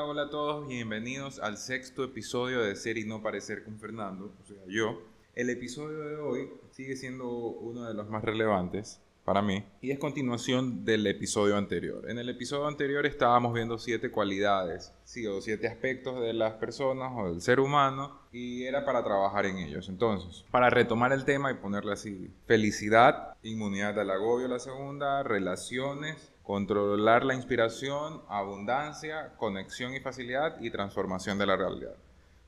Hola, 0.00 0.08
hola 0.08 0.22
a 0.22 0.30
todos, 0.30 0.66
bienvenidos 0.66 1.40
al 1.40 1.58
sexto 1.58 2.02
episodio 2.04 2.62
de 2.62 2.74
Ser 2.74 2.96
y 2.96 3.04
no 3.04 3.20
parecer 3.20 3.62
con 3.64 3.78
Fernando, 3.78 4.32
o 4.42 4.46
sea, 4.46 4.56
yo. 4.66 5.02
El 5.34 5.50
episodio 5.50 5.98
de 5.98 6.16
hoy 6.16 6.50
sigue 6.70 6.96
siendo 6.96 7.28
uno 7.28 7.84
de 7.84 7.92
los 7.92 8.08
más 8.08 8.24
relevantes 8.24 8.98
para 9.26 9.42
mí 9.42 9.62
y 9.82 9.90
es 9.90 9.98
continuación 9.98 10.86
del 10.86 11.06
episodio 11.06 11.58
anterior. 11.58 12.08
En 12.08 12.18
el 12.18 12.30
episodio 12.30 12.66
anterior 12.66 13.04
estábamos 13.04 13.52
viendo 13.52 13.76
siete 13.76 14.10
cualidades, 14.10 14.90
sí, 15.04 15.26
o 15.26 15.42
siete 15.42 15.68
aspectos 15.68 16.18
de 16.22 16.32
las 16.32 16.54
personas 16.54 17.12
o 17.14 17.28
del 17.28 17.42
ser 17.42 17.60
humano 17.60 18.20
y 18.32 18.64
era 18.64 18.86
para 18.86 19.04
trabajar 19.04 19.44
en 19.44 19.58
ellos. 19.58 19.90
Entonces, 19.90 20.46
para 20.50 20.70
retomar 20.70 21.12
el 21.12 21.26
tema 21.26 21.50
y 21.50 21.56
ponerle 21.56 21.92
así, 21.92 22.30
felicidad, 22.46 23.34
inmunidad 23.42 24.00
al 24.00 24.10
agobio 24.10 24.48
la 24.48 24.60
segunda, 24.60 25.22
relaciones, 25.24 26.32
controlar 26.50 27.24
la 27.24 27.36
inspiración, 27.36 28.22
abundancia, 28.28 29.34
conexión 29.36 29.94
y 29.94 30.00
facilidad 30.00 30.60
y 30.60 30.72
transformación 30.72 31.38
de 31.38 31.46
la 31.46 31.56
realidad. 31.56 31.94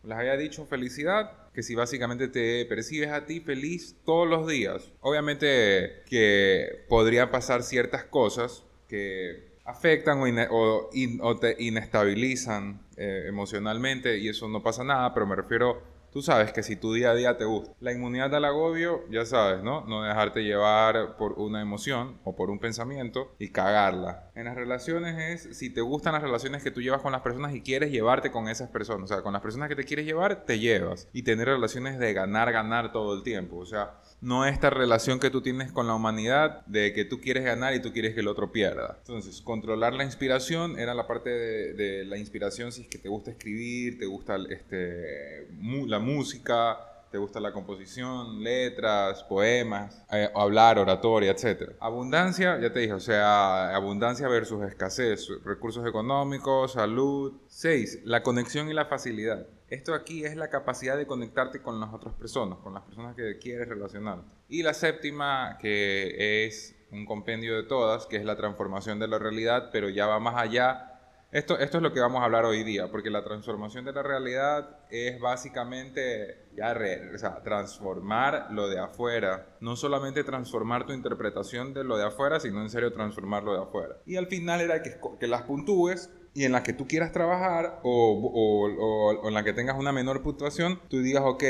Les 0.02 0.18
había 0.18 0.36
dicho 0.36 0.66
felicidad, 0.66 1.30
que 1.54 1.62
si 1.62 1.76
básicamente 1.76 2.26
te 2.26 2.66
percibes 2.66 3.12
a 3.12 3.26
ti 3.26 3.38
feliz 3.38 3.94
todos 4.04 4.28
los 4.28 4.48
días, 4.48 4.90
obviamente 5.02 6.02
que 6.10 6.84
podría 6.88 7.30
pasar 7.30 7.62
ciertas 7.62 8.02
cosas 8.02 8.64
que 8.88 9.52
afectan 9.64 10.18
o, 10.50 11.38
te 11.40 11.54
inestabilizan 11.62 12.80
eh, 12.96 13.26
emocionalmente 13.28 14.18
y 14.18 14.28
eso 14.28 14.48
no 14.48 14.64
pasa 14.64 14.82
nada, 14.82 15.14
pero 15.14 15.28
me 15.28 15.36
refiero 15.36 15.80
Tú 16.12 16.20
sabes 16.20 16.52
que 16.52 16.62
si 16.62 16.76
tu 16.76 16.92
día 16.92 17.10
a 17.10 17.14
día 17.14 17.38
te 17.38 17.46
gusta. 17.46 17.72
La 17.80 17.90
inmunidad 17.90 18.34
al 18.34 18.44
agobio, 18.44 19.08
ya 19.10 19.24
sabes, 19.24 19.62
¿no? 19.62 19.86
No 19.86 20.02
dejarte 20.02 20.44
llevar 20.44 21.16
por 21.16 21.32
una 21.38 21.62
emoción 21.62 22.18
o 22.24 22.36
por 22.36 22.50
un 22.50 22.58
pensamiento 22.58 23.34
y 23.38 23.48
cagarla. 23.48 24.30
En 24.34 24.44
las 24.44 24.54
relaciones 24.54 25.46
es 25.46 25.56
si 25.56 25.70
te 25.70 25.80
gustan 25.80 26.12
las 26.12 26.22
relaciones 26.22 26.62
que 26.62 26.70
tú 26.70 26.82
llevas 26.82 27.00
con 27.00 27.12
las 27.12 27.22
personas 27.22 27.54
y 27.54 27.62
quieres 27.62 27.90
llevarte 27.90 28.30
con 28.30 28.48
esas 28.48 28.68
personas. 28.68 29.10
O 29.10 29.14
sea, 29.14 29.22
con 29.22 29.32
las 29.32 29.40
personas 29.40 29.70
que 29.70 29.76
te 29.76 29.84
quieres 29.84 30.04
llevar, 30.04 30.44
te 30.44 30.58
llevas. 30.58 31.08
Y 31.14 31.22
tener 31.22 31.48
relaciones 31.48 31.98
de 31.98 32.12
ganar, 32.12 32.52
ganar 32.52 32.92
todo 32.92 33.14
el 33.14 33.22
tiempo. 33.22 33.56
O 33.56 33.66
sea, 33.66 33.94
no 34.22 34.46
esta 34.46 34.70
relación 34.70 35.18
que 35.18 35.30
tú 35.30 35.42
tienes 35.42 35.72
con 35.72 35.88
la 35.88 35.94
humanidad 35.94 36.64
de 36.66 36.92
que 36.94 37.04
tú 37.04 37.20
quieres 37.20 37.44
ganar 37.44 37.74
y 37.74 37.82
tú 37.82 37.92
quieres 37.92 38.14
que 38.14 38.20
el 38.20 38.28
otro 38.28 38.52
pierda. 38.52 38.96
Entonces, 39.00 39.42
controlar 39.42 39.94
la 39.94 40.04
inspiración 40.04 40.78
era 40.78 40.94
la 40.94 41.08
parte 41.08 41.30
de, 41.30 42.04
la 42.04 42.16
inspiración 42.16 42.70
si 42.72 42.82
es 42.82 42.88
que 42.88 42.98
te 42.98 43.08
gusta 43.08 43.32
escribir, 43.32 43.98
te 43.98 44.06
gusta 44.06 44.36
este, 44.48 45.48
la 45.86 45.98
música, 45.98 46.78
te 47.12 47.18
gusta 47.18 47.40
la 47.40 47.52
composición, 47.52 48.42
letras, 48.42 49.22
poemas, 49.24 50.02
eh, 50.10 50.30
hablar, 50.34 50.78
oratoria, 50.78 51.32
etc. 51.32 51.72
Abundancia, 51.78 52.58
ya 52.58 52.72
te 52.72 52.80
dije, 52.80 52.94
o 52.94 53.00
sea, 53.00 53.76
abundancia 53.76 54.26
versus 54.28 54.64
escasez, 54.64 55.28
recursos 55.44 55.86
económicos, 55.86 56.72
salud. 56.72 57.34
6. 57.48 58.00
La 58.04 58.22
conexión 58.22 58.70
y 58.70 58.72
la 58.72 58.86
facilidad. 58.86 59.46
Esto 59.68 59.94
aquí 59.94 60.24
es 60.24 60.36
la 60.36 60.48
capacidad 60.48 60.96
de 60.96 61.06
conectarte 61.06 61.60
con 61.60 61.78
las 61.80 61.92
otras 61.92 62.14
personas, 62.14 62.58
con 62.60 62.72
las 62.72 62.82
personas 62.82 63.14
que 63.14 63.38
quieres 63.38 63.68
relacionar. 63.68 64.22
Y 64.48 64.62
la 64.62 64.72
séptima, 64.72 65.58
que 65.60 66.46
es 66.46 66.74
un 66.90 67.04
compendio 67.04 67.56
de 67.56 67.64
todas, 67.64 68.06
que 68.06 68.16
es 68.16 68.24
la 68.24 68.36
transformación 68.36 68.98
de 68.98 69.08
la 69.08 69.18
realidad, 69.18 69.68
pero 69.70 69.90
ya 69.90 70.06
va 70.06 70.18
más 70.18 70.36
allá. 70.36 70.91
Esto, 71.32 71.58
esto 71.58 71.78
es 71.78 71.82
lo 71.82 71.94
que 71.94 72.00
vamos 72.00 72.20
a 72.20 72.26
hablar 72.26 72.44
hoy 72.44 72.62
día, 72.62 72.90
porque 72.90 73.08
la 73.08 73.24
transformación 73.24 73.86
de 73.86 73.94
la 73.94 74.02
realidad 74.02 74.76
es 74.90 75.18
básicamente 75.18 76.44
ya 76.54 76.76
o 77.14 77.18
sea, 77.18 77.42
transformar 77.42 78.48
lo 78.50 78.68
de 78.68 78.78
afuera. 78.78 79.56
No 79.60 79.74
solamente 79.74 80.24
transformar 80.24 80.84
tu 80.84 80.92
interpretación 80.92 81.72
de 81.72 81.84
lo 81.84 81.96
de 81.96 82.04
afuera, 82.04 82.38
sino 82.38 82.60
en 82.60 82.68
serio 82.68 82.92
transformar 82.92 83.44
lo 83.44 83.54
de 83.54 83.62
afuera. 83.62 83.96
Y 84.04 84.16
al 84.16 84.26
final 84.26 84.60
era 84.60 84.82
que, 84.82 85.00
que 85.18 85.26
las 85.26 85.44
puntúes 85.44 86.10
y 86.34 86.44
en 86.44 86.52
la 86.52 86.62
que 86.62 86.74
tú 86.74 86.86
quieras 86.86 87.12
trabajar 87.12 87.80
o, 87.82 88.30
o, 88.34 89.26
en 89.26 89.32
la 89.32 89.42
que 89.42 89.54
tengas 89.54 89.78
una 89.78 89.92
menor 89.92 90.22
puntuación, 90.22 90.80
tú 90.90 91.00
digas, 91.00 91.22
ok, 91.24 91.44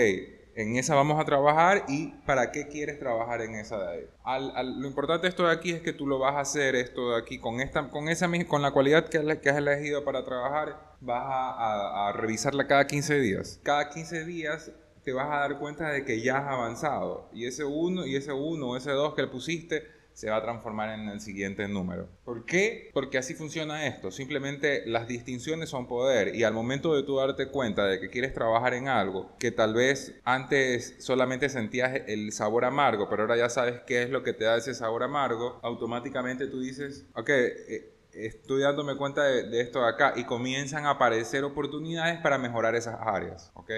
en 0.54 0.76
esa 0.76 0.94
vamos 0.94 1.20
a 1.20 1.24
trabajar 1.24 1.84
y 1.88 2.08
para 2.26 2.52
qué 2.52 2.68
quieres 2.68 2.98
trabajar 2.98 3.40
en 3.42 3.54
esa 3.54 3.78
de 3.78 3.88
ahí. 3.88 4.64
Lo 4.78 4.86
importante 4.86 5.22
de 5.22 5.28
esto 5.30 5.46
de 5.46 5.52
aquí 5.52 5.70
es 5.70 5.80
que 5.80 5.92
tú 5.92 6.06
lo 6.06 6.18
vas 6.18 6.34
a 6.34 6.40
hacer 6.40 6.74
esto 6.74 7.12
de 7.12 7.18
aquí 7.18 7.38
con, 7.38 7.60
esta, 7.60 7.88
con, 7.88 8.08
esa, 8.08 8.28
con 8.46 8.62
la 8.62 8.70
cualidad 8.70 9.08
que, 9.08 9.18
has 9.18 9.56
elegido 9.56 10.04
para 10.04 10.24
trabajar, 10.24 10.96
vas 11.00 11.24
a, 11.24 12.08
a 12.08 12.12
revisarla 12.12 12.66
cada 12.66 12.86
15 12.86 13.20
días. 13.20 13.60
Cada 13.62 13.88
15 13.90 14.24
días 14.24 14.72
te 15.04 15.12
vas 15.12 15.26
a 15.26 15.40
dar 15.40 15.58
cuenta 15.58 15.88
de 15.88 16.04
que 16.04 16.20
ya 16.20 16.38
has 16.38 16.48
avanzado 16.48 17.28
y 17.32 17.46
ese 17.46 17.64
uno 17.64 18.06
y 18.06 18.16
ese 18.16 18.32
uno 18.32 18.70
o 18.70 18.76
ese 18.76 18.92
dos 18.92 19.14
que 19.14 19.22
le 19.22 19.28
pusiste 19.28 19.82
se 20.14 20.30
va 20.30 20.36
a 20.36 20.42
transformar 20.42 20.98
en 20.98 21.08
el 21.08 21.20
siguiente 21.20 21.66
número. 21.68 22.08
¿Por 22.24 22.44
qué? 22.44 22.90
Porque 22.92 23.18
así 23.18 23.34
funciona 23.34 23.86
esto. 23.86 24.10
Simplemente 24.10 24.84
las 24.86 25.08
distinciones 25.08 25.70
son 25.70 25.86
poder 25.86 26.34
y 26.34 26.44
al 26.44 26.52
momento 26.52 26.94
de 26.94 27.02
tú 27.02 27.16
darte 27.16 27.48
cuenta 27.48 27.86
de 27.86 28.00
que 28.00 28.10
quieres 28.10 28.32
trabajar 28.32 28.74
en 28.74 28.88
algo 28.88 29.32
que 29.38 29.50
tal 29.50 29.74
vez 29.74 30.14
antes 30.24 30.96
solamente 30.98 31.48
sentías 31.48 32.02
el 32.06 32.32
sabor 32.32 32.64
amargo, 32.64 33.08
pero 33.08 33.22
ahora 33.22 33.36
ya 33.36 33.48
sabes 33.48 33.80
qué 33.86 34.02
es 34.02 34.10
lo 34.10 34.22
que 34.22 34.32
te 34.32 34.44
da 34.44 34.56
ese 34.56 34.74
sabor 34.74 35.02
amargo, 35.02 35.60
automáticamente 35.62 36.46
tú 36.46 36.60
dices, 36.60 37.06
ok, 37.14 37.28
eh, 37.30 37.92
estoy 38.12 38.62
dándome 38.62 38.96
cuenta 38.96 39.24
de, 39.24 39.60
esto 39.60 39.80
de 39.82 39.88
acá 39.88 40.12
y 40.16 40.24
comienzan 40.24 40.86
a 40.86 40.90
aparecer 40.90 41.44
oportunidades 41.44 42.20
para 42.20 42.38
mejorar 42.38 42.74
esas 42.74 42.96
áreas, 43.00 43.50
¿ok? 43.54 43.70